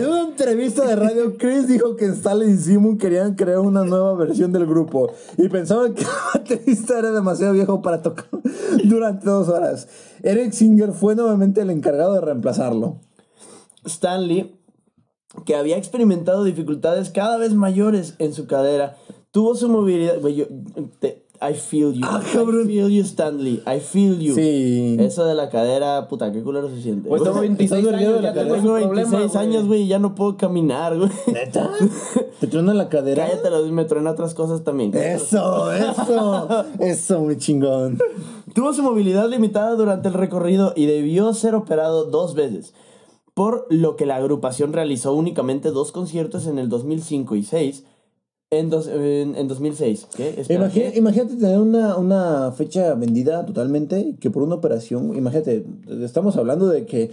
[0.00, 4.14] En una entrevista de radio, Chris dijo que Stalin y Simon querían crear una nueva
[4.14, 8.24] versión del grupo y pensaban que el baterista era demasiado viejo para tocar
[8.84, 9.88] durante dos horas.
[10.22, 12.96] Eric Singer fue nuevamente el encargado de reemplazarlo.
[13.84, 14.58] Stanley,
[15.44, 18.96] que había experimentado dificultades cada vez mayores en su cadera,
[19.32, 20.14] tuvo su movilidad.
[21.42, 22.02] I feel you.
[22.04, 22.66] Ah, cabrón.
[22.66, 23.62] I feel you, Stanley.
[23.66, 24.34] I feel you.
[24.34, 24.96] Sí.
[25.00, 27.08] Eso de la cadera, puta, qué culero se siente.
[27.08, 29.66] Pues tengo 26 ¿Estás vergueado años, de ya la tengo Tengo ese 26 problema, años,
[29.66, 31.10] güey, ya no puedo caminar, güey.
[31.32, 31.70] ¿Neta?
[32.40, 33.26] ¿Te truena la cadera?
[33.26, 34.94] Cállate, me truena otras cosas también.
[34.94, 36.64] Eso, eso.
[36.78, 37.98] Eso, muy chingón.
[38.54, 42.74] Tuvo su movilidad limitada durante el recorrido y debió ser operado dos veces,
[43.32, 47.84] por lo que la agrupación realizó únicamente dos conciertos en el 2005 y 6.
[48.52, 50.08] En, dos- en, en 2006.
[50.16, 50.34] ¿Qué?
[50.48, 50.54] ¿qué?
[50.96, 55.64] imagínate tener una, una fecha vendida totalmente que por una operación, imagínate,
[56.02, 57.12] estamos hablando de que,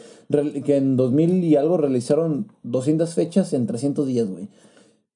[0.66, 4.48] que en 2000 y algo realizaron 200 fechas en 300 días, güey.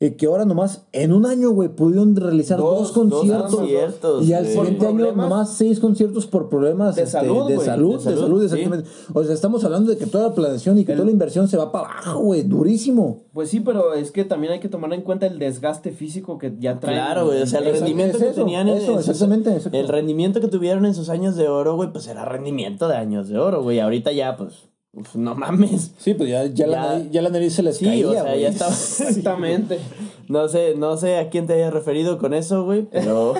[0.04, 3.56] Y que ahora nomás en un año, güey, pudieron realizar dos, Dos- dos conciertos.
[3.56, 8.04] conciertos, y al siguiente año nomás seis conciertos por problemas de este, salud, de, salud,
[8.04, 8.46] De de salud, sí.
[8.46, 8.90] exactamente.
[9.14, 11.56] O sea, estamos hablando de que toda la planeación y que toda la inversión se
[11.56, 13.26] va para abajo, güey, durísimo.
[13.32, 16.52] Pues sí, pero es que también hay que tomar en cuenta el desgaste físico que
[16.60, 16.98] ya traen.
[16.98, 17.40] Claro, güey.
[17.44, 19.78] O sea, el rendimiento es que tenían en- eso, exactamente, exacto.
[19.78, 23.30] El rendimiento que tuvieron en sus años de oro, güey, pues era rendimiento de años
[23.30, 23.80] de oro, güey.
[23.80, 24.54] Ahorita ya, pues,
[24.94, 25.92] uf, no mames.
[25.98, 28.50] Sí, pues ya, ya, La, Ya- la nariz se les Sí, caía, o sea, ya
[28.50, 28.72] estaba.
[29.10, 29.80] Exactamente.
[30.28, 33.34] No sé, no sé a quién te hayas referido con eso, güey, pero.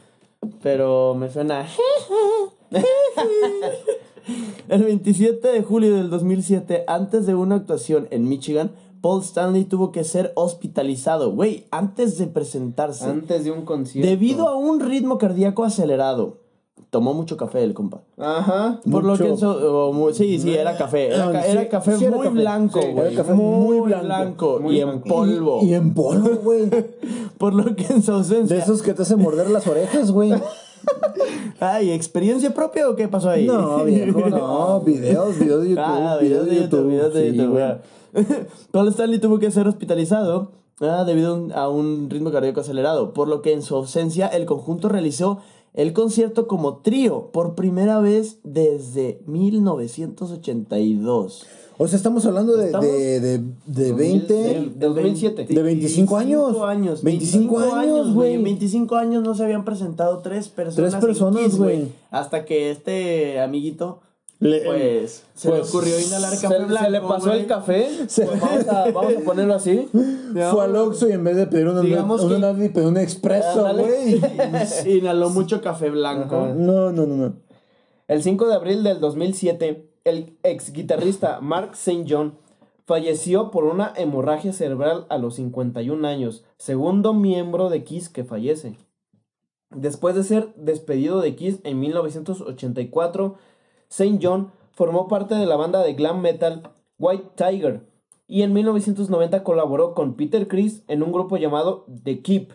[0.62, 1.66] pero me suena.
[4.68, 9.90] El 27 de julio del 2007, antes de una actuación en Michigan, Paul Stanley tuvo
[9.90, 13.04] que ser hospitalizado, güey, antes de presentarse.
[13.04, 14.08] Antes de un concierto.
[14.08, 16.38] Debido a un ritmo cardíaco acelerado.
[16.92, 18.02] Tomó mucho café el compa.
[18.18, 18.78] Ajá.
[18.90, 21.06] Por lo que en su- o mu- sí, sí, era café.
[21.06, 22.38] Era, No, ca- sí, era café sí era muy café.
[22.38, 23.06] blanco, Sí, güey.
[23.06, 24.58] era café muy blanco.
[24.60, 25.08] Muy y en blanco.
[25.08, 25.58] polvo.
[25.62, 26.68] Y, y en polvo, güey.
[27.38, 28.54] Por lo que en su ausencia.
[28.56, 30.34] De esos que te hacen morder las orejas, güey.
[31.60, 33.46] Ay, ¿experiencia propia o qué pasó ahí?
[33.46, 34.80] No, viejo, no.
[34.84, 35.84] Videos, videos de YouTube.
[35.86, 37.52] Ah, videos de YouTube, videos de sí, YouTube.
[37.52, 38.26] güey.
[38.70, 43.14] Paul Stanley tuvo que ser hospitalizado ah, debido a un- a un ritmo cardíaco acelerado,
[43.14, 45.38] por lo que en su ausencia el conjunto realizó
[45.74, 51.46] el concierto como trío por primera vez desde 1982.
[51.78, 54.34] O sea, estamos hablando de, Estamos- de, de, de 20.
[54.34, 55.46] Del, del 2007.
[55.46, 56.56] De 25 años.
[57.02, 58.34] 25 años, güey.
[58.34, 60.92] En 25 años no se habían presentado tres personas.
[60.92, 61.88] Tres personas, güey.
[62.10, 64.00] Hasta que este amiguito,
[64.42, 66.90] Le- pues, se le pues, ocurrió inhalar café se blanco.
[66.90, 67.40] le pasó güey.
[67.40, 67.88] el café.
[67.98, 69.88] Pues vamos, a, vamos a ponerlo así.
[70.32, 74.20] Fue al Oxxo y en vez de pedir una, Digamos una que- un expreso, güey.
[74.98, 76.48] Inhaló mucho café blanco.
[76.56, 77.34] No, no, no, no.
[78.08, 82.04] El 5 de abril del 2007, el ex guitarrista Mark St.
[82.08, 82.34] John
[82.84, 88.76] falleció por una hemorragia cerebral a los 51 años, segundo miembro de Kiss que fallece.
[89.70, 93.36] Después de ser despedido de Kiss en 1984,
[93.92, 94.18] St.
[94.22, 96.62] John formó parte de la banda de glam metal
[96.98, 97.82] White Tiger
[98.26, 102.54] y en 1990 colaboró con Peter Criss en un grupo llamado The Keep,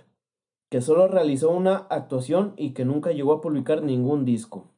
[0.69, 4.71] que solo realizó una actuación y que nunca llegó a publicar ningún disco.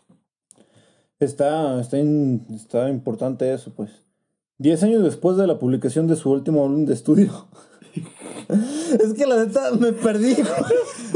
[1.19, 4.03] Está, está, está importante eso, pues.
[4.57, 7.31] Diez años después de la publicación de su último álbum de estudio.
[8.99, 10.35] es que la neta me perdí.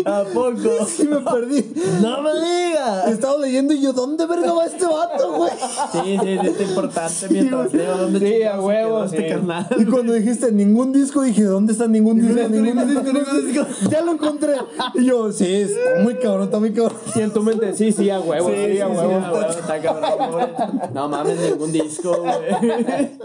[0.05, 0.85] ¿A poco?
[0.87, 1.73] sí, me perdí.
[2.01, 3.07] ¡No me digas!
[3.09, 5.51] Estaba leyendo y yo, ¿dónde verga va este vato, güey?
[5.91, 9.29] Sí, sí, sí, es importante mientras leo dónde Sí, a huevo, este sí.
[9.29, 9.67] carnal.
[9.77, 12.47] Y cuando dijiste ningún disco, dije, ¿dónde está ningún disco?
[12.49, 13.65] Ningún disco, ningún disco.
[13.89, 14.53] Ya lo encontré.
[14.95, 16.97] Y yo, sí, está muy cabrón, está muy cabrón.
[17.15, 19.13] Y en tu mente, sí, sí, a huevo, sí, Sí, sí, a sí, huevo.
[19.25, 20.47] a huevo, está cabrón, pobre.
[20.93, 23.11] No mames, ningún disco, güey.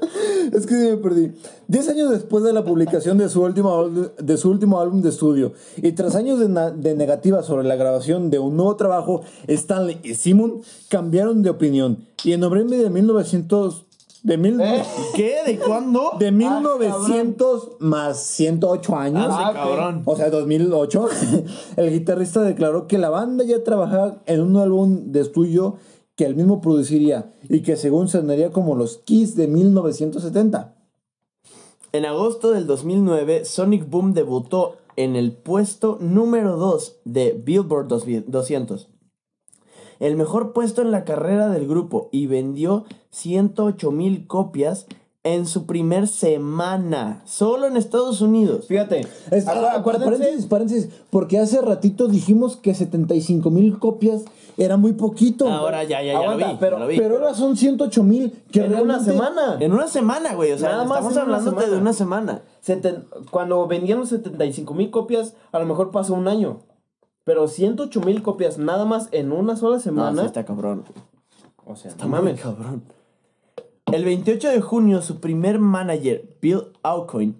[0.52, 1.32] Es que sí me perdí.
[1.66, 5.52] Diez años después de la publicación de su último, de su último álbum de estudio
[5.76, 10.14] y tras años de, de negativas sobre la grabación de un nuevo trabajo, Stanley y
[10.14, 12.06] Simon cambiaron de opinión.
[12.24, 13.84] Y en noviembre de 1900...
[14.24, 14.60] De, mil,
[15.14, 15.36] ¿Qué?
[15.46, 16.10] ¿De cuándo?
[16.18, 19.26] de 1900 más 108 años.
[19.30, 20.02] Ah, Ah, cabrón.
[20.04, 21.08] O sea, 2008,
[21.76, 25.76] el guitarrista declaró que la banda ya trabajaba en un álbum de estudio
[26.16, 30.74] que él mismo produciría y que según sonaría como los Kiss de 1970.
[31.98, 38.88] En agosto del 2009, Sonic Boom debutó en el puesto número 2 de Billboard 200.
[39.98, 44.86] El mejor puesto en la carrera del grupo y vendió 108 mil copias
[45.34, 48.66] en su primer semana, solo en Estados Unidos.
[48.66, 54.22] Fíjate, Es- acu- acuérdense, paréntesis, paréntesis, porque hace ratito dijimos que 75 mil copias
[54.56, 55.48] era muy poquito.
[55.48, 56.56] Ahora ya, ya, ya Aguanta, lo vi.
[56.60, 56.96] pero- ya lo vi.
[56.98, 58.42] Pero ahora son 108 mil.
[58.50, 59.56] Que en una semana.
[59.60, 60.52] en una semana, güey.
[60.52, 62.42] O sea, Nada más estamos hablando de una semana.
[62.64, 66.60] Seten- cuando vendían los 75 mil copias, a lo mejor pasó un año.
[67.24, 70.22] Pero 108 mil copias nada más en una sola No, semana.
[70.22, 70.84] sí está cabrón.
[71.66, 72.40] O sea, Está no mames.
[72.40, 72.82] cabrón.
[73.92, 77.36] El 28 de junio, su primer manager, Bill Aucoin,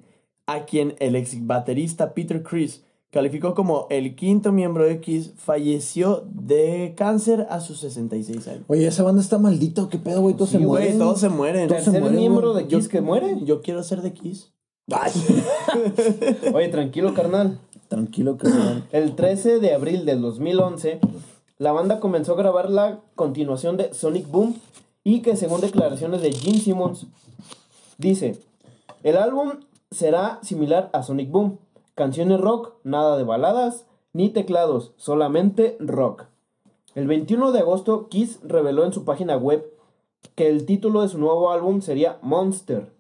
[0.47, 6.25] a quien el ex baterista Peter Chris calificó como el quinto miembro de Kiss, falleció
[6.31, 8.63] de cáncer a sus 66 años.
[8.69, 10.35] Oye, esa banda está maldita, ¿o ¿qué pedo, güey?
[10.35, 10.99] Todos se güey, mueren.
[10.99, 11.69] todos se mueren.
[11.69, 12.65] Todos se ¿Tercer mueren, miembro güey.
[12.65, 13.39] de Kiss que muere?
[13.45, 14.53] Yo quiero ser de Kiss.
[14.91, 15.13] Ay,
[16.55, 17.59] Oye, tranquilo, carnal.
[17.89, 18.87] tranquilo, carnal.
[18.93, 21.01] El 13 de abril del 2011,
[21.59, 24.57] la banda comenzó a grabar la continuación de Sonic Boom
[25.05, 27.07] y que según declaraciones de Gene Simmons,
[27.99, 28.41] dice,
[29.03, 31.59] el álbum será similar a Sonic Boom,
[31.95, 36.25] canciones rock, nada de baladas, ni teclados, solamente rock.
[36.95, 39.73] El 21 de agosto, Kiss reveló en su página web
[40.35, 42.93] que el título de su nuevo álbum sería Monster.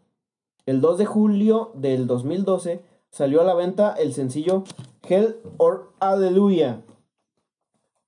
[0.66, 4.64] El 2 de julio del 2012 salió a la venta el sencillo
[5.08, 6.82] Hell or Hallelujah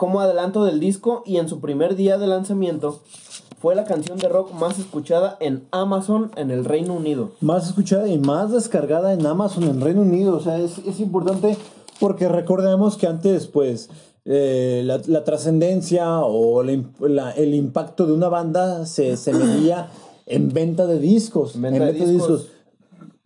[0.01, 3.03] como adelanto del disco y en su primer día de lanzamiento
[3.61, 7.33] fue la canción de rock más escuchada en Amazon en el Reino Unido.
[7.41, 10.35] Más escuchada y más descargada en Amazon en Reino Unido.
[10.37, 11.59] O sea, es, es importante
[12.01, 13.91] porque recordemos que antes, pues,
[14.25, 19.91] eh, la, la trascendencia o la el impacto de una banda se, se medía
[20.25, 21.55] en venta de discos.
[21.55, 22.49] En venta de discos.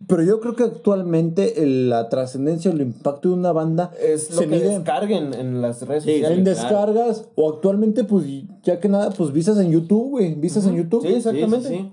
[0.07, 4.29] Pero yo creo que actualmente el- la trascendencia o el impacto de una banda Es
[4.31, 6.37] lo se que mide descarguen en las redes Sí, sociales.
[6.37, 6.59] en claro.
[6.59, 8.25] descargas o actualmente, pues,
[8.63, 10.35] ya que nada, pues vistas en YouTube, güey.
[10.35, 11.01] Vistas en YouTube.
[11.01, 11.67] Sí, exactamente.
[11.69, 11.91] Sí, sí, sí.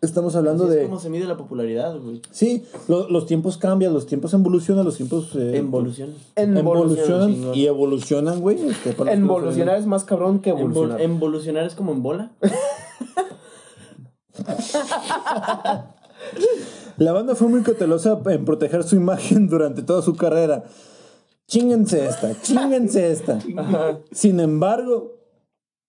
[0.00, 0.80] Estamos hablando Así de.
[0.82, 2.20] es como se mide la popularidad, güey.
[2.32, 6.16] Sí, lo- los tiempos cambian, los tiempos evolucionan, los tiempos eh, evolucionan
[7.32, 7.54] chingón.
[7.54, 8.56] y evolucionan, güey.
[8.68, 11.00] este, Evolucionar es más cabrón que Envol- evolucionar.
[11.00, 12.32] Evolucionar es como en bola.
[16.98, 20.64] La banda fue muy cautelosa en proteger su imagen durante toda su carrera.
[21.46, 23.38] Chinguense esta, chinguense esta.
[24.12, 25.12] Sin embargo,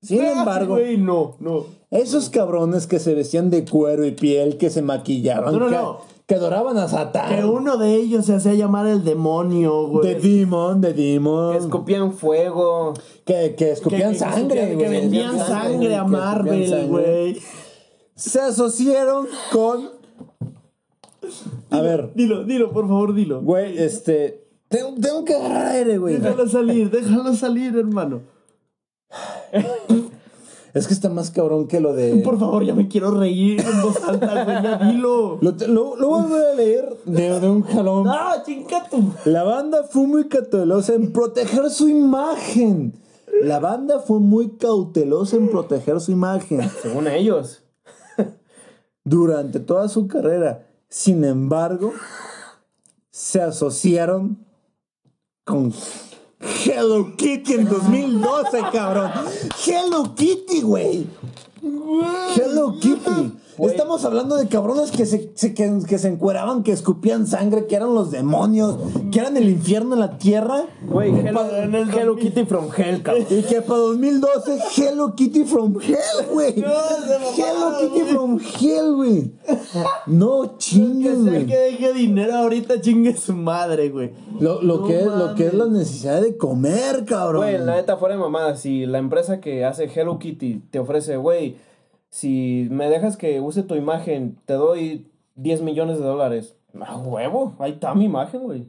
[0.01, 1.65] sin embargo, Güey, no, no.
[1.91, 5.75] esos cabrones que se vestían de cuero y piel, que se maquillaban, No, no, que,
[5.75, 5.99] no.
[6.25, 7.45] que adoraban a Que Satán.
[7.45, 10.39] uno de ellos se hacía llamar el demonio, De güey.
[10.39, 11.53] Demon, de Demon.
[11.53, 12.93] Que escupían fuego.
[13.23, 14.77] Que, que escupían Que- que sangre, güey.
[14.79, 17.37] Que vendían sangre a que Marvel, güey.
[18.15, 20.02] Se asociaron con.
[21.69, 23.41] A ver, Dilo, dilo, por favor, dilo.
[23.41, 24.43] güey, este.
[24.69, 26.17] Tengo, tengo que agarrar aire, güey.
[26.17, 28.21] Déjalo salir, déjalo salir, hermano.
[30.73, 32.15] Es que está más cabrón que lo de.
[32.23, 35.37] Por favor, ya me quiero reír en voz alta, güey, ya dilo.
[35.41, 38.07] Lo, lo, lo voy a leer de, de un jalón.
[38.07, 39.11] ¡Ah, chinga tu!
[39.25, 42.93] La banda fue muy cautelosa en proteger su imagen.
[43.43, 47.61] La banda fue muy cautelosa en proteger su imagen Según ellos.
[49.03, 50.67] durante toda su carrera.
[50.93, 51.91] Sin embargo,
[53.09, 54.45] se asociaron
[55.43, 55.73] con
[56.39, 59.11] Hello Kitty en 2012, cabrón.
[59.65, 61.07] Hello Kitty, güey.
[62.35, 63.31] Hello Kitty.
[63.59, 67.75] Estamos hablando de cabrones que se, se- que, que se encueraban, que escupían sangre, que
[67.75, 68.77] eran los demonios,
[69.11, 70.63] que eran el infierno en la tierra.
[70.87, 72.19] Güey, en el Hello 2000.
[72.19, 73.25] Kitty from Hell, cabrón.
[73.29, 76.53] Y que para 2012, Hello Kitty from Hell, güey.
[76.59, 79.31] Hello Kitty from Hell, güey.
[80.07, 81.45] No chingues, güey.
[81.45, 84.11] que deje dinero ahorita, chingue su madre, güey.
[84.39, 87.43] Lo, lo No que es, lo que es la necesidad de comer, cabrón.
[87.43, 91.17] Güey, la neta, fuera de mamada, si la empresa que hace Hello Kitty te ofrece,
[91.17, 91.57] güey,
[92.13, 96.53] si me dejas que use tu imagen, te doy 10 millones de dólares.
[96.79, 98.65] A huevo, ahí está mi imagen, güey.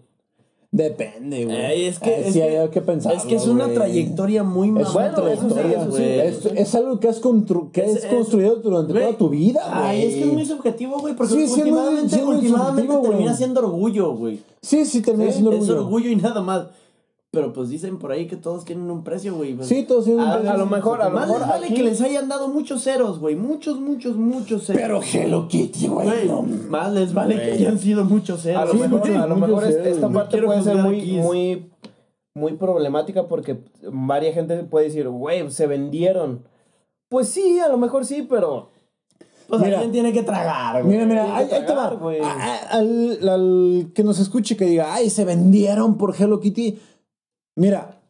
[0.70, 1.56] Depende, güey.
[1.56, 3.12] Ey, es que, Ay, es, sí, que, hay que pensar.
[3.14, 5.50] es que es una trayectoria muy Es una mamada, bueno, eso
[5.94, 6.48] sí, eso.
[6.48, 9.28] Es, es algo que has, constru- que Es- es es- construido durante Güey, toda tu
[9.28, 9.82] vida, güey.
[9.84, 14.40] Ay, es que es muy subjetivo, güey, porque es últimamente, es termina siendo orgullo, güey.
[14.62, 15.80] Sí, sí, termina Sí, siendo es orgullo.
[15.84, 16.66] orgullo y nada más.
[17.34, 19.54] Pero pues dicen por ahí que todos tienen un precio, güey.
[19.54, 20.50] Pues, Sí, todos tienen un a, precio.
[20.52, 22.82] a lo mejor, a lo Más mejor les vale aquí- que les hayan dado muchos
[22.82, 23.36] ceros, güey.
[23.36, 24.80] Muchos, muchos, muchos ceros.
[24.82, 26.26] Pero Hello Kitty, güey.
[26.28, 26.42] No.
[26.68, 28.62] más les vale que hayan sido muchos ceros.
[28.62, 31.12] A lo Sí, mejor, muchos- a lo mejor ceros, esta parte puede ser muy, aquí.
[31.18, 31.70] muy,
[32.36, 33.58] muy problemática porque
[33.92, 36.42] varias gente puede decir, güey, se vendieron.
[37.10, 38.70] Pues sí, a lo mejor sí, pero
[39.46, 39.74] Pues Mira.
[39.76, 40.94] alguien tiene que tragar, güey.
[40.96, 41.66] Mira, mira, ahí, te va.
[41.66, 42.18] tragar, güey.
[42.18, 46.78] A- a- Al, al que nos escuche que diga, ay, se vendieron por Hello Kitty.
[47.56, 48.00] Mira,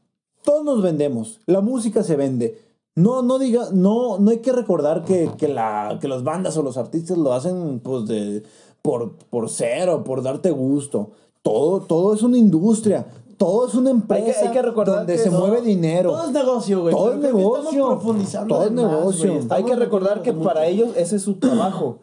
[0.43, 1.41] todos nos vendemos.
[1.47, 2.61] La música se vende.
[2.97, 6.63] No, no diga, no, no hay que recordar que, que, la, que las bandas o
[6.63, 8.45] los artistas lo hacen pues de,
[8.83, 11.11] por, por ser o por darte gusto.
[11.43, 13.07] Todo, todo es una industria.
[13.37, 16.13] Todo es una empresa hay que recordar donde que se todo- mueve dinero.
[16.13, 16.95] Todo es negocio, güey.
[16.95, 17.69] Todo es negocio.
[17.71, 19.33] Estamos profundizando Todo es más, negocio.
[19.33, 21.99] Hay Estamos hay que recordar que para ellos ese es su trabajo.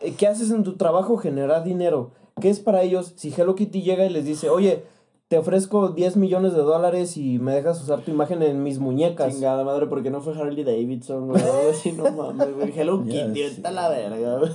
[0.00, 1.16] Eh, ¿Qué haces en tu trabajo?
[1.16, 2.10] Generar dinero.
[2.40, 4.84] ¿Qué es para ellos si Hello Kitty llega y les dice, oye,
[5.32, 9.32] te ofrezco 10 millones de dólares y me dejas usar tu imagen en mis muñecas?
[9.32, 11.42] Chingada madre, porque no fue Harley Davidson, güey.
[11.70, 12.70] Así, no mames, güey.
[12.78, 14.50] Hello Kitty, está la verga, güey.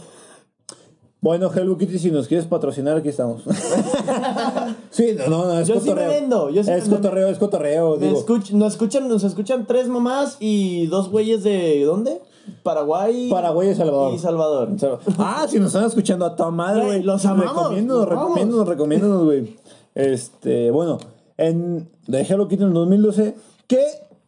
[1.19, 3.41] Bueno, Hello Kitty, si nos quieres patrocinar, aquí estamos.
[4.91, 6.09] sí, no, no, no, es Yo sí me cotorreo.
[6.11, 8.19] vendo, yo sí es me- cotorreo, es cotorreo, Me digo.
[8.23, 11.83] escuch- nos, escuchan, nos escuchan tres mamás y dos güeyes de.
[11.85, 12.21] ¿Dónde?
[12.61, 13.29] Paraguay.
[13.31, 14.13] Paraguay y Salvador.
[14.13, 14.69] Y Salvador.
[15.17, 18.69] Ah, si nos están escuchando a toda madre, Güey, los amamos, Recomiendo, los recomiendo, amamos.
[18.69, 19.55] recomiendo, güey.
[19.97, 20.99] Este, bueno,
[21.37, 23.35] en de Hello Kitty en el 2012,
[23.67, 23.81] que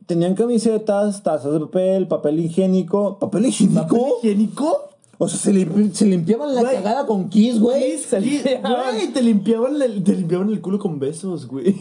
[0.07, 3.19] tenían camisetas, tazas de papel, papel higiénico.
[3.19, 3.81] ¿Papel higiénico?
[3.83, 4.89] ¿Papel higiénico?
[5.19, 6.75] O sea, se, limpi- se limpiaban la Güey.
[6.77, 7.97] cagada con Kiss, güey.
[7.99, 11.75] Sí, Güey, te limpiaban, el, te limpiaban el culo con besos, güey.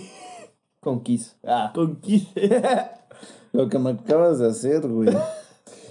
[0.80, 1.36] Con Kiss.
[1.46, 2.28] Ah, con kiss.
[3.52, 5.08] Lo que me acabas de hacer, güey.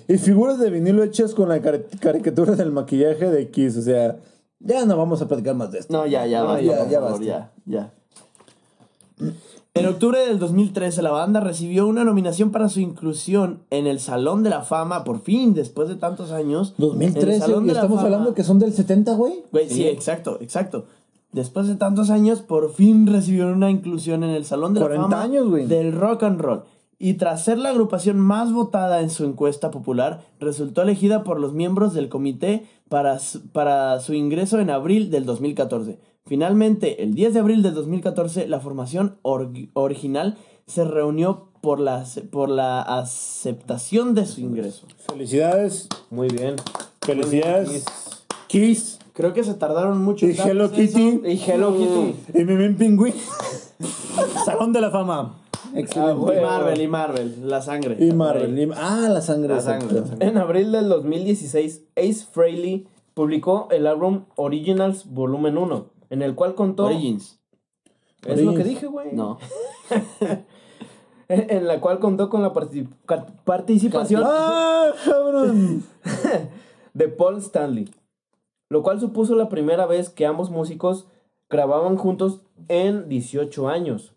[0.08, 3.76] y figuras de vinilo hechas con la cari- caricatura del maquillaje de Kiss.
[3.78, 4.18] O sea,
[4.60, 5.94] ya no vamos a platicar más de esto.
[5.94, 7.26] No, ya, ya, No, basta, ya, por ya favor, basta.
[7.26, 7.94] ya, ya.
[9.74, 14.42] En octubre del 2013, la banda recibió una nominación para su inclusión en el Salón
[14.42, 16.74] de la Fama, por fin, después de tantos años.
[16.80, 18.08] En el 2013, Salón y de la estamos Fama.
[18.08, 19.44] hablando que son del 70, güey.
[19.52, 19.88] Güey, sí.
[19.88, 20.86] exacto, exacto.
[21.32, 25.10] Después de tantos años, por fin recibieron una inclusión en el Salón de la 40
[25.10, 25.68] Fama años, güey.
[25.68, 26.64] del rock and roll.
[27.00, 31.54] Y tras ser la agrupación más votada en su encuesta popular, resultó elegida por los
[31.54, 36.00] miembros del comité para su, para su ingreso en abril del 2014.
[36.26, 42.04] Finalmente, el 10 de abril del 2014, la formación org- original se reunió por la,
[42.32, 44.86] por la aceptación de su ingreso.
[45.10, 46.56] Felicidades, Muy bien.
[47.02, 47.86] felicidades.
[48.48, 50.28] Kiss Creo que se tardaron mucho.
[50.28, 50.76] y Hello eso.
[50.76, 52.40] Kitty Y Hello Kitty.
[52.40, 53.16] y Mimín Pingüín.
[54.46, 55.38] Salón de la Fama.
[55.86, 56.14] Ah.
[56.16, 57.98] Y Marvel, y Marvel, la sangre.
[58.00, 58.58] y Marvel.
[58.58, 59.54] y- Ah, la sangre.
[59.56, 60.02] La sangre, exacto.
[60.02, 60.28] la sangre.
[60.28, 66.56] En abril del 2016, Ace Frehley publicó el álbum Originals Volumen 1, en el cual
[66.56, 66.86] contó...
[66.86, 67.40] Origins.
[68.26, 69.14] Es lo que dije, güey.
[69.14, 69.38] No.
[71.30, 72.88] En la cual contó con la particip-
[73.44, 75.84] participación ¡Ah, cabrón!
[76.94, 77.90] de Paul Stanley,
[78.70, 81.06] lo cual supuso la primera vez que ambos músicos
[81.50, 84.14] grababan juntos en 18 años.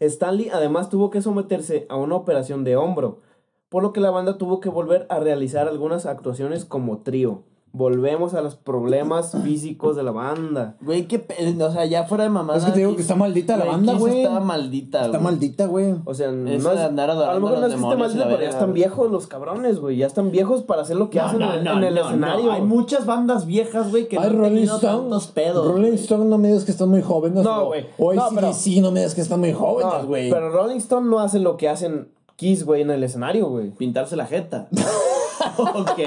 [0.00, 3.20] Stanley además tuvo que someterse a una operación de hombro,
[3.68, 7.42] por lo que la banda tuvo que volver a realizar algunas actuaciones como trío.
[7.76, 10.76] Volvemos a los problemas físicos de la banda.
[10.80, 12.56] Güey, qué pe- O sea, ya fuera de mamada.
[12.56, 14.22] Es que te digo que está maldita la banda, güey.
[14.22, 15.96] Está maldita, Está maldita, güey.
[16.04, 18.24] O sea, no es, andar a lo adorando mejor a no es que esté maldita,
[18.28, 19.96] pero ya están viejos los cabrones, güey.
[19.96, 22.52] Ya están viejos para hacer lo que No, hacen no, en, no, en el escenario.
[22.52, 24.98] Hay muchas bandas viejas, güey, que Ay, no han Rolling tenido Stone.
[25.00, 25.66] tantos pedos.
[25.66, 25.92] Rolling.
[25.94, 27.42] Stone no me digas que están muy jóvenes.
[27.42, 27.86] No, güey.
[27.98, 30.30] O ACDC no me digas que están muy jóvenes, güey.
[30.30, 33.70] pero Rolling Stone no hace lo que hacen Kiss, güey, en el escenario, güey.
[33.70, 34.68] Pintarse la jeta.
[35.56, 36.06] ¿O qué?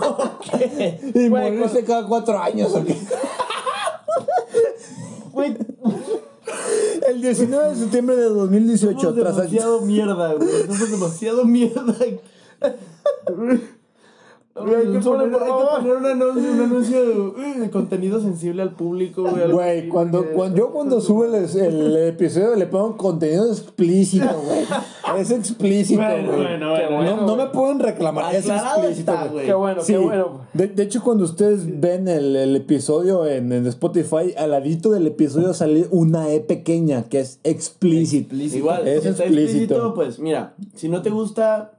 [0.00, 1.00] ¿O qué?
[1.14, 2.96] Y Güey, morirse cada cuatro años, ¿o qué?
[5.32, 5.56] Güey,
[7.08, 10.62] El 19 de septiembre de 2018, Somos tras demasiado mierda, güey.
[10.66, 11.96] Somos demasiado mierda.
[14.54, 18.74] Güey, hay que Hay poner, que un anuncio, un anuncio de, de contenido sensible al
[18.74, 19.88] público, güey.
[19.88, 24.66] cuando, cuando yo cuando sube el, el episodio le pongo contenido explícito, güey.
[25.18, 26.26] Es explícito, güey.
[26.26, 29.46] Bueno, bueno, bueno, no, me pueden reclamar, es explícito, está, güey.
[29.46, 30.40] Qué bueno, Sí, qué bueno.
[30.52, 35.06] de, de hecho cuando ustedes ven el, el episodio en, en Spotify, al ladito del
[35.06, 38.34] episodio sale una E pequeña que es explícito.
[38.36, 39.74] Igual, es si está explícito.
[39.74, 41.78] explícito, pues mira, si no te gusta,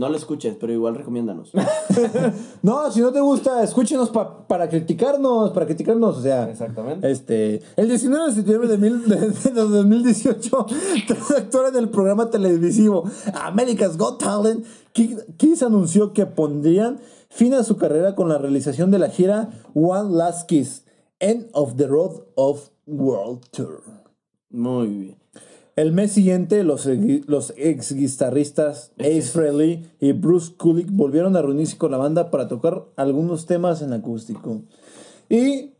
[0.00, 1.52] no lo escuches, pero igual recomiéndanos.
[2.62, 6.48] No, si no te gusta, escúchenos pa- para criticarnos, para criticarnos, o sea.
[6.50, 7.10] Exactamente.
[7.10, 10.66] Este, el 19 de septiembre de, mil- de- de 2018,
[11.06, 16.98] tras actuar en el programa televisivo America's Got Talent, Ki- Kiss anunció que pondrían
[17.28, 20.84] fin a su carrera con la realización de la gira One Last Kiss,
[21.18, 23.82] End of the Road of World Tour.
[24.50, 25.19] Muy bien.
[25.80, 26.86] El mes siguiente, los,
[27.26, 32.48] los ex guitarristas Ace Frehley y Bruce Kulick volvieron a reunirse con la banda para
[32.48, 34.60] tocar algunos temas en acústico.
[35.30, 35.70] Y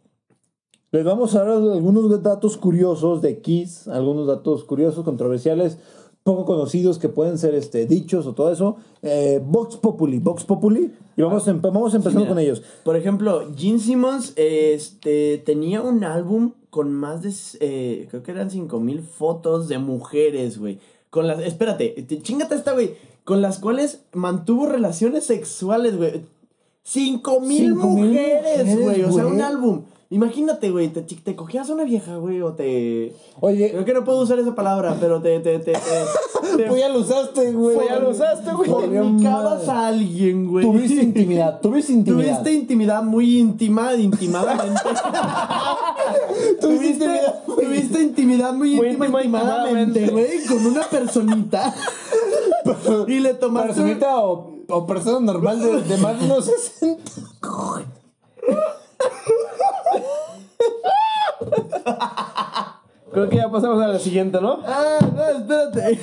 [0.90, 5.76] les vamos a dar algunos datos curiosos de Kiss, algunos datos curiosos, controversiales,
[6.22, 8.76] poco conocidos que pueden ser este, dichos o todo eso.
[9.02, 10.94] Eh, Vox Populi, Vox Populi.
[11.14, 12.62] Y vamos, a empe- vamos empezando Mira, con ellos.
[12.84, 18.50] Por ejemplo, Gene Simmons este, tenía un álbum con más de, eh, creo que eran
[18.50, 20.78] 5000 fotos de mujeres, güey.
[21.10, 22.94] Con las, espérate, te- chingate esta, güey.
[23.24, 26.22] Con las cuales mantuvo relaciones sexuales, güey.
[26.82, 29.02] 5000 5,000 mujeres, güey.
[29.02, 29.82] O sea, un álbum.
[30.12, 33.14] Imagínate, güey, te, te cogías a una vieja, güey, o te...
[33.38, 35.38] Oye, Creo que no puedo usar esa palabra, pero te...
[35.38, 37.76] te, te, te, pues ya lo usaste, güey.
[37.76, 38.68] Pues ya lo usaste, güey.
[38.68, 40.66] fornicabas a alguien, güey.
[40.66, 42.24] Tuviste intimidad, tuviste intimidad.
[42.24, 44.80] Tuviste intimidad muy íntima, intimadamente.
[46.60, 50.10] tuviste, intimidad tuviste intimidad muy, Muy íntima, intimadamente, intimadamente.
[50.10, 51.72] güey, con una personita.
[53.06, 53.68] y le tomaste.
[53.68, 57.12] Personita o, o persona normal de, de más de unos 60.
[63.12, 64.58] Creo que ya pasamos a la siguiente, ¿no?
[64.66, 65.98] Ah, no, espérate.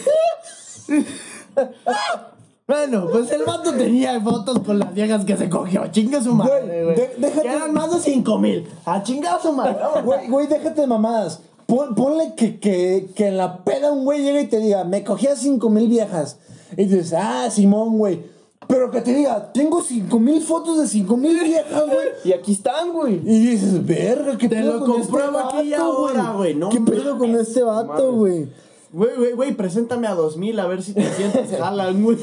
[2.68, 5.88] Bueno, pues el vato tenía fotos con las viejas que se cogió.
[5.88, 6.96] Chinga su madre, Güey, güey.
[6.98, 8.68] de- déjate- Que eran más de 5 mil.
[8.86, 9.78] A chingar su madre.
[10.04, 11.40] Güey, güey, déjate de mamadas.
[11.66, 15.04] Pon- ponle que, que, que en la peda un güey llega y te diga, me
[15.06, 16.40] cogí a cinco mil viejas.
[16.76, 18.22] Y dices, ah, Simón, güey.
[18.68, 22.08] Pero que te diga, tengo cinco mil fotos de cinco mil viejas, güey.
[22.26, 23.16] Y aquí están, güey.
[23.16, 26.56] Y dices, verga, ¿qué Te pedo lo con este compruebo aquí y vato, ahora, güey,
[26.56, 28.50] no ¿Qué pedo con este vato, güey?
[28.92, 32.18] Güey, güey, güey, preséntame a 2000 a ver si te sientes jalan, güey.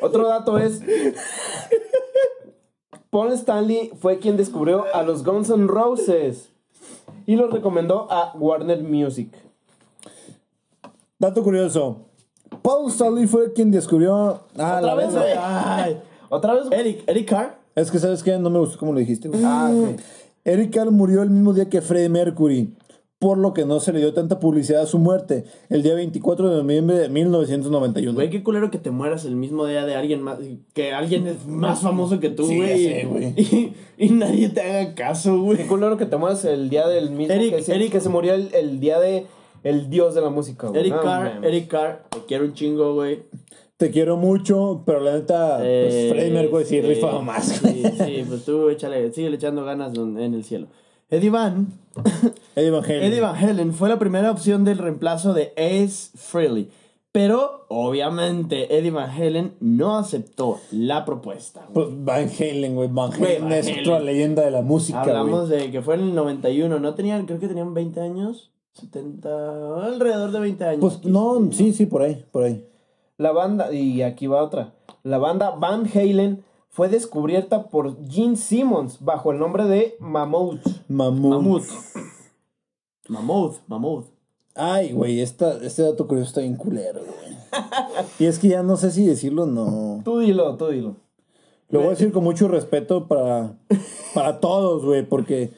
[0.00, 0.80] Otro dato es.
[3.10, 6.48] Paul Stanley fue quien descubrió a los Guns N' Roses
[7.26, 9.30] y los recomendó a Warner Music.
[11.18, 12.06] Dato curioso.
[12.64, 14.40] Paul Stanley fue quien descubrió.
[14.56, 15.32] Ah, la ¿Otra vez, güey?
[15.38, 15.98] Ay.
[16.30, 16.64] ¿Otra vez?
[16.70, 17.58] Eric, Eric Carr.
[17.74, 18.38] Es que, ¿sabes qué?
[18.38, 19.42] No me gustó como lo dijiste, güey.
[19.44, 20.00] Ah, ok.
[20.46, 22.72] Eric Carr murió el mismo día que Freddie Mercury,
[23.18, 26.48] por lo que no se le dio tanta publicidad a su muerte, el día 24
[26.50, 28.14] de noviembre de 1991.
[28.14, 30.38] Güey, qué culero que te mueras el mismo día de alguien más.
[30.72, 32.82] Que alguien es más famoso que tú, Sí, güey.
[32.82, 33.34] ya sé, güey.
[33.98, 35.58] Y, y nadie te haga caso, güey.
[35.58, 38.08] Qué culero que te mueras el día del mismo Eric- que, se, Eric- que se
[38.08, 39.26] murió el, el día de
[39.64, 40.68] el dios de la música.
[40.68, 40.80] güey.
[40.80, 41.48] Eric No Carr, mames.
[41.50, 43.22] Eric Carr, te quiero un chingo, güey.
[43.76, 47.44] Te quiero mucho, pero la neta, pues Eh, Freddie Mercury sí sí, rifaba más.
[47.46, 50.68] Sí, sí, pues tú échale, sigue echando ganas en el cielo.
[51.10, 51.66] Eddie Van,
[52.56, 53.02] Eddie Van Halen.
[53.02, 56.68] Eddie Van Halen fue la primera opción del reemplazo de Ace Frehley.
[57.12, 61.66] Pero, obviamente, Eddie Van Halen no aceptó la propuesta.
[61.72, 61.86] güey.
[61.88, 62.88] Pues Van Halen, güey.
[62.90, 63.80] Van Güey, Halen Van es Halen.
[63.80, 65.60] otra leyenda de la música, Hablamos güey.
[65.62, 70.32] de que fue en el 91, no tenían, creo que tenían 20 años, 70, alrededor
[70.32, 70.80] de 20 años.
[70.80, 72.66] Pues no, sí, sí, por ahí, por ahí.
[73.16, 74.74] La banda, y aquí va otra.
[75.04, 80.66] La banda Van Halen fue descubierta por Gene Simmons bajo el nombre de Mammoth.
[80.88, 81.62] Mamut.
[83.08, 84.06] Mammoth, Mammoth.
[84.56, 87.36] Ay, güey, esta, este dato curioso está bien culero, güey.
[88.18, 90.02] y es que ya no sé si decirlo o no.
[90.04, 90.96] Tú dilo, tú dilo.
[91.68, 93.56] Lo voy a decir con mucho respeto para,
[94.14, 95.52] para todos, güey, porque,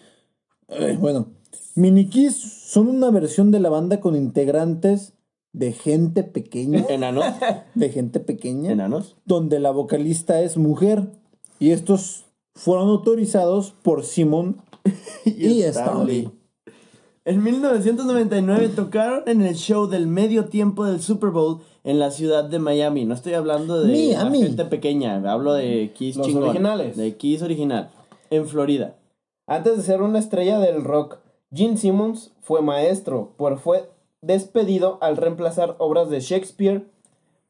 [0.68, 1.28] ay, bueno,
[1.76, 5.12] Minikis son una versión de la banda con integrantes
[5.52, 7.26] de gente pequeña, ¿Enanos?
[7.74, 9.16] de gente pequeña, ¿Enanos?
[9.26, 11.12] donde la vocalista es mujer
[11.58, 12.24] y estos
[12.54, 14.62] fueron autorizados por Simon
[15.24, 16.30] y, Stanley.
[17.26, 22.44] En 1999 tocaron en el show del medio tiempo del Super Bowl en la ciudad
[22.44, 23.04] de Miami.
[23.04, 24.42] No estoy hablando de Miami.
[24.42, 26.96] gente pequeña, hablo de Kiss Los chingón, originales.
[26.96, 27.90] De Kiss original.
[28.30, 28.96] En Florida.
[29.46, 31.18] Antes de ser una estrella del rock,
[31.56, 33.88] Gene Simmons fue maestro, pues fue
[34.22, 36.84] despedido al reemplazar obras de Shakespeare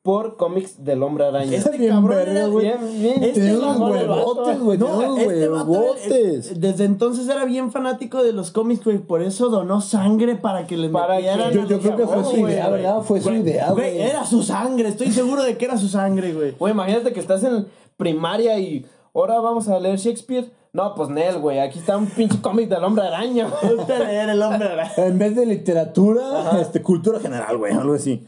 [0.03, 1.57] por cómics del hombre araña.
[1.57, 2.47] Está bien verga.
[2.47, 3.25] Bien, bien.
[3.25, 4.79] Este huevotes, güey.
[4.79, 6.61] No, este eh, huevotes.
[6.61, 8.99] desde entonces era bien fanático de los cómics, güey.
[8.99, 12.25] Por eso donó sangre para que les Para metieran que- a Yo, creo que fue
[12.25, 13.03] su idea, ¿verdad?
[13.03, 14.09] Fue su idea, Güey, güey.
[14.09, 14.89] era su sangre.
[14.91, 16.53] Estoy seguro de que era su sangre, güey.
[16.53, 20.53] Güey, imagínate que estás en primaria y ahora vamos a leer Shakespeare.
[20.73, 23.49] No, pues Nel, güey, aquí está un pinche cómic del hombre araña.
[23.63, 24.93] Ponte a leer el hombre araña.
[24.97, 28.27] En vez de literatura, este, cultura general, güey, algo así.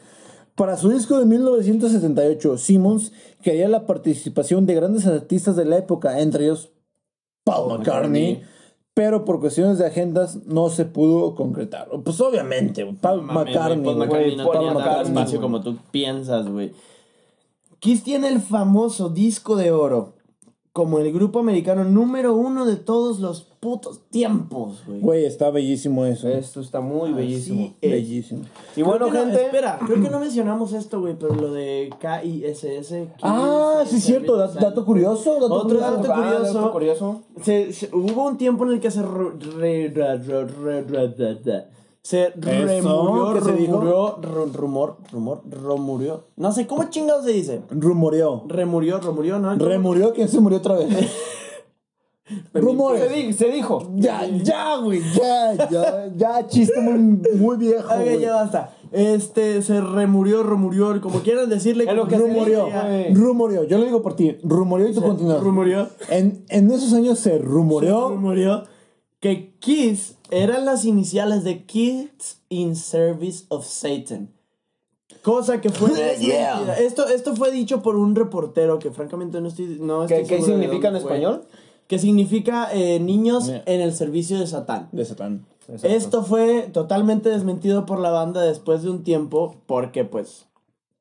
[0.55, 3.13] Para su disco de 1978, Simmons
[3.43, 6.71] quería la participación de grandes artistas de la época, entre ellos
[7.45, 8.43] Paul McCartney, McCartney.
[8.93, 11.89] pero por cuestiones de agendas no se pudo concretar.
[12.03, 13.85] Pues obviamente, Paul McCartney.
[13.85, 16.73] Paul McCartney no Paul tenía McCartney, espacio como tú piensas, güey.
[17.79, 20.18] Kiss tiene el famoso disco de oro
[20.79, 25.01] como el grupo americano número uno de todos los putos tiempos, güey.
[25.01, 26.29] Güey, está bellísimo eso.
[26.29, 27.75] Esto está muy bellísimo.
[27.81, 27.91] Es.
[27.91, 28.43] Bellísimo.
[28.77, 29.45] Y bueno, Creo que no- gente.
[29.47, 32.95] espera, creo que no mencionamos esto, güey, pero lo de KISS.
[33.23, 34.37] Ah, sí, Kiss cierto.
[34.37, 35.35] Dato, dato curioso.
[35.35, 35.97] Dato Otro curioso.
[35.97, 36.55] dato Ah, curioso.
[36.55, 37.23] dato curioso.
[37.43, 39.33] Se, se- hubo un tiempo en el que se re-
[42.09, 43.73] se remurió, ¿qué se dijo?
[43.75, 46.25] rumurió, ru- rumor, rumor, rumurió.
[46.37, 47.61] No sé cómo chingado se dice.
[47.71, 48.45] Rumoreó.
[48.49, 49.55] Remurió, remurió, ¿no?
[49.57, 50.89] Remurió, ¿quién se murió otra vez?
[52.55, 53.03] Rumores.
[53.03, 53.91] Se, di- se dijo.
[53.97, 58.21] Ya, ya, güey, ya, ya, ya, chiste muy, muy viejo, Ok, güey.
[58.21, 58.75] ya basta.
[58.91, 61.85] Este, se remurió, rumurió, como quieran decirle.
[61.85, 65.43] Es lo que rumoreó, yo lo digo por ti, rumoreó y tú continúas.
[65.43, 65.89] Rumurió.
[66.09, 68.65] En, en esos años se rumoreó, Se rumoreó
[69.21, 74.31] que Kiss eran las iniciales de Kids in Service of Satan.
[75.23, 75.91] Cosa que fue
[76.21, 76.61] Yeah.
[76.61, 76.75] desmentida.
[76.79, 80.43] Esto, esto fue dicho por un reportero que francamente no estoy, no ¿Qué, estoy qué
[80.45, 81.01] significa en fue.
[81.01, 81.45] español?
[81.89, 83.63] Que significa eh, niños Yeah.
[83.67, 84.89] en el servicio de Satán.
[84.93, 85.47] de Satán.
[85.83, 90.47] Esto fue totalmente desmentido por la banda después de un tiempo porque pues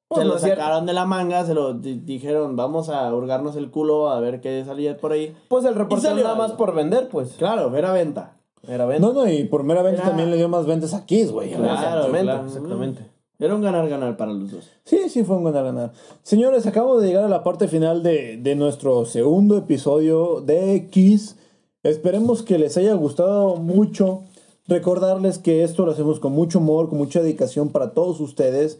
[0.10, 3.55] Pues se no lo sacaron de la manga, se lo di- dijeron vamos a hurgarnos
[3.58, 5.36] el culo a ver qué salía por ahí.
[5.49, 7.34] Pues el Y reportero salió nada más por vender, pues.
[7.38, 8.38] Claro, era venta.
[8.68, 9.05] Era venta.
[9.08, 11.49] No, no, y por mera venta Era- también le dio más ventas a Kiss, güey.
[11.51, 12.45] Claro, exactamente, claro.
[12.45, 13.05] exactamente.
[13.39, 14.70] Era un ganar-ganar para los dos.
[14.84, 15.91] Sí, sí, fue un ganar ganar.
[16.24, 21.36] Señores, acabamos de llegar a la parte final de, de nuestro segundo episodio de Kiss.
[21.84, 24.22] Esperemos que les haya gustado mucho.
[24.68, 28.80] Recordarles que esto lo hacemos con mucho amor, con mucha dedicación para todos ustedes.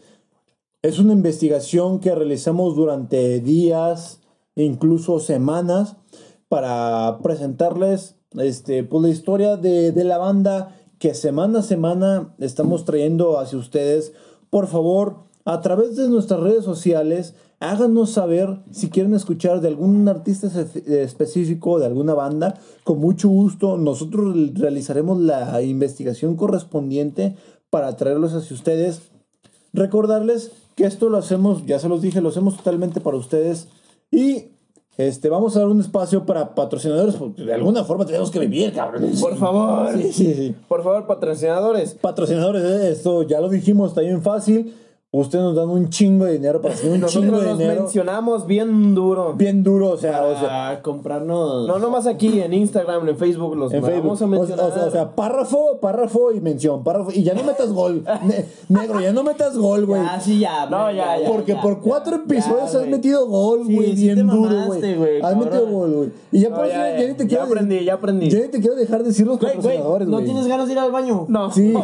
[0.80, 4.20] Es una investigación que realizamos durante días,
[4.54, 5.96] incluso semanas,
[6.48, 12.84] para presentarles este, pues, la historia de, de la banda que semana a semana estamos
[12.84, 14.12] trayendo hacia ustedes.
[14.50, 20.06] Por favor, a través de nuestras redes sociales, háganos saber si quieren escuchar de algún
[20.08, 22.54] artista espe- específico, de alguna banda.
[22.84, 27.34] Con mucho gusto, nosotros realizaremos la investigación correspondiente
[27.68, 29.02] para traerlos hacia ustedes.
[29.72, 33.66] Recordarles que esto lo hacemos, ya se los dije, lo hacemos totalmente para ustedes.
[34.12, 34.52] Y
[34.96, 38.72] este, vamos a dar un espacio para patrocinadores, porque de alguna forma tenemos que vivir,
[38.72, 39.10] cabrón.
[39.20, 39.92] Por favor.
[39.96, 40.54] Sí, sí, sí.
[40.68, 41.94] Por favor, patrocinadores.
[41.94, 44.72] Patrocinadores, eh, esto ya lo dijimos, está bien fácil.
[45.10, 47.80] Ustedes nos dan un chingo de dinero para hacer un Nosotros chingo de dinero.
[47.84, 49.32] mencionamos bien duro.
[49.32, 51.66] Bien duro, o sea, o sea, Para comprarnos.
[51.66, 54.02] No, nomás aquí en Instagram, en Facebook, los en Facebook.
[54.04, 54.66] vamos a O- mencionar.
[54.66, 57.10] O, sea, o sea, párrafo, párrafo y mención, párrafo.
[57.10, 58.04] Y ya no metas gol.
[58.22, 60.02] Ne- negro, ya no metas gol, güey.
[60.04, 60.66] Ah, sí, ya.
[60.66, 64.12] No, ya, ya, Porque ya, por ya, cuatro ya, episodios has metido gol, güey, sí
[64.12, 65.22] bien duro, güey.
[65.22, 66.10] Has metido gol, güey.
[66.32, 68.28] Y ya No, por eso ya, ya, ni te ya quiero aprendí, ya aprendí.
[68.28, 70.78] Ya ni te quiero dejar decir los Güey, güey, patrocinadores, ¿no tienes ganas de ir
[70.78, 71.24] al baño?
[71.28, 71.50] No.
[71.50, 71.72] Sí.
[71.72, 71.80] No,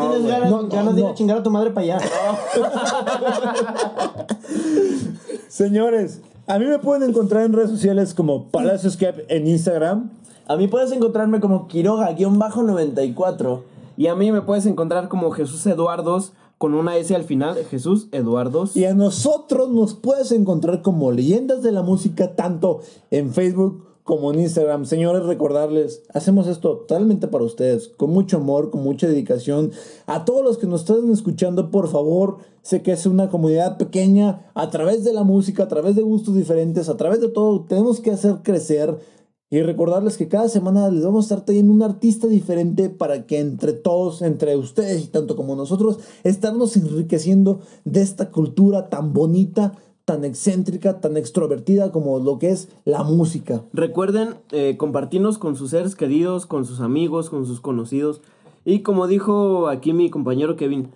[0.00, 0.26] tienes
[0.70, 1.98] ganas, de ir a chingar a tu madre para allá.
[5.48, 10.10] Señores, a mí me pueden encontrar en redes sociales como Palacio Escape en Instagram.
[10.48, 13.62] A mí puedes encontrarme como Quiroga-94.
[13.96, 17.56] Y a mí me puedes encontrar como Jesús Eduardos con una S al final.
[17.70, 18.76] Jesús Eduardos.
[18.76, 24.32] Y a nosotros nos puedes encontrar como Leyendas de la Música, tanto en Facebook como
[24.32, 24.84] en Instagram.
[24.84, 29.70] Señores, recordarles, hacemos esto totalmente para ustedes, con mucho amor, con mucha dedicación.
[30.06, 34.50] A todos los que nos están escuchando, por favor, sé que es una comunidad pequeña,
[34.54, 38.00] a través de la música, a través de gustos diferentes, a través de todo, tenemos
[38.00, 38.98] que hacer crecer.
[39.50, 43.38] Y recordarles que cada semana les vamos a estar trayendo un artista diferente para que
[43.38, 49.74] entre todos, entre ustedes y tanto como nosotros, estarnos enriqueciendo de esta cultura tan bonita,
[50.04, 53.62] tan excéntrica, tan extrovertida como lo que es la música.
[53.72, 58.20] Recuerden eh, compartirnos con sus seres queridos, con sus amigos, con sus conocidos.
[58.64, 60.88] Y como dijo aquí mi compañero Kevin,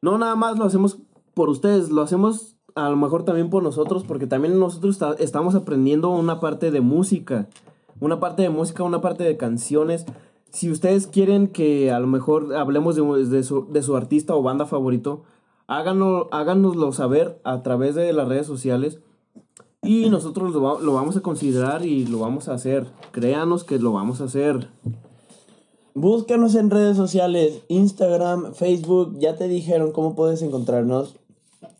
[0.00, 0.98] no nada más lo hacemos
[1.34, 5.54] por ustedes, lo hacemos a lo mejor también por nosotros, porque también nosotros esta- estamos
[5.54, 7.48] aprendiendo una parte de música,
[8.00, 10.06] una parte de música, una parte de canciones.
[10.50, 14.66] Si ustedes quieren que a lo mejor hablemos de su, de su artista o banda
[14.66, 15.22] favorito,
[15.78, 18.98] háganlo, háganoslo saber a través de las redes sociales.
[19.82, 22.86] Y nosotros lo, lo vamos a considerar y lo vamos a hacer.
[23.10, 24.68] Créanos que lo vamos a hacer.
[25.94, 31.16] Búscanos en redes sociales, Instagram, Facebook, ya te dijeron cómo puedes encontrarnos.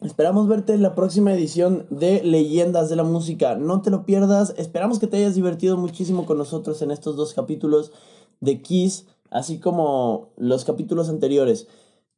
[0.03, 3.55] Esperamos verte en la próxima edición de Leyendas de la Música.
[3.55, 4.53] No te lo pierdas.
[4.59, 7.93] Esperamos que te hayas divertido muchísimo con nosotros en estos dos capítulos
[8.41, 11.69] de Kiss, así como los capítulos anteriores.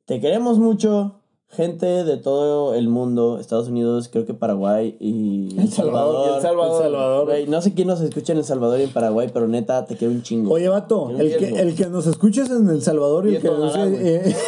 [0.06, 1.20] Te queremos mucho,
[1.54, 6.36] gente de todo el mundo, Estados Unidos, creo que Paraguay y El Salvador, Salvador.
[6.36, 6.76] El Salvador.
[6.76, 7.24] El Salvador.
[7.26, 9.96] Güey, no sé quién nos escucha en El Salvador y en Paraguay, pero neta, te
[9.96, 10.52] quiero un chingo.
[10.52, 13.48] Oye, vato, el que, el que nos escuches en El Salvador y, Y el que
[13.48, 13.76] nos...
[13.76, 14.36] Eh,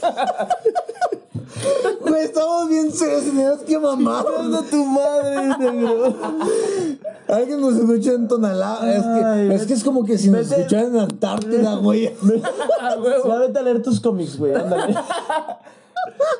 [2.00, 4.24] Güey, estamos bien serios, tenías que mamar.
[4.26, 6.14] ¡A tu madre, negro!
[7.28, 8.78] Alguien nos escucha en Tonalá.
[8.94, 12.14] Es que, es que es como que si nos vete- escucharan en Antártida, güey.
[13.26, 14.94] Ya vete a leer tus cómics, güey, ándale.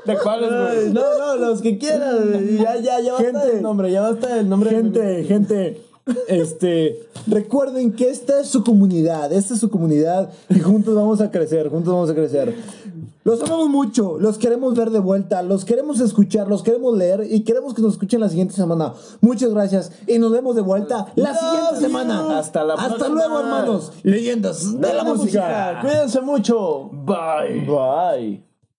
[0.04, 2.56] ¿De cuáles, Ay, No, no, los que quieras, güey.
[2.58, 3.46] Ya, ya, ya basta Gente.
[3.46, 4.70] del nombre, ya basta del nombre.
[4.70, 5.82] Gente, gente,
[6.28, 11.30] este, recuerden que esta es su comunidad, esta es su comunidad y juntos vamos a
[11.30, 12.54] crecer, juntos vamos a crecer.
[13.22, 17.40] Los amamos mucho, los queremos ver de vuelta, los queremos escuchar, los queremos leer y
[17.40, 18.94] queremos que nos escuchen la siguiente semana.
[19.20, 21.80] Muchas gracias y nos vemos de vuelta la siguiente you.
[21.80, 22.38] semana.
[22.38, 23.14] Hasta la Hasta próxima.
[23.14, 23.92] luego, hermanos.
[24.02, 25.78] Leyendas de, la, música.
[25.82, 26.90] Cuídense mucho.
[26.92, 27.66] Bye.
[27.66, 28.49] Bye.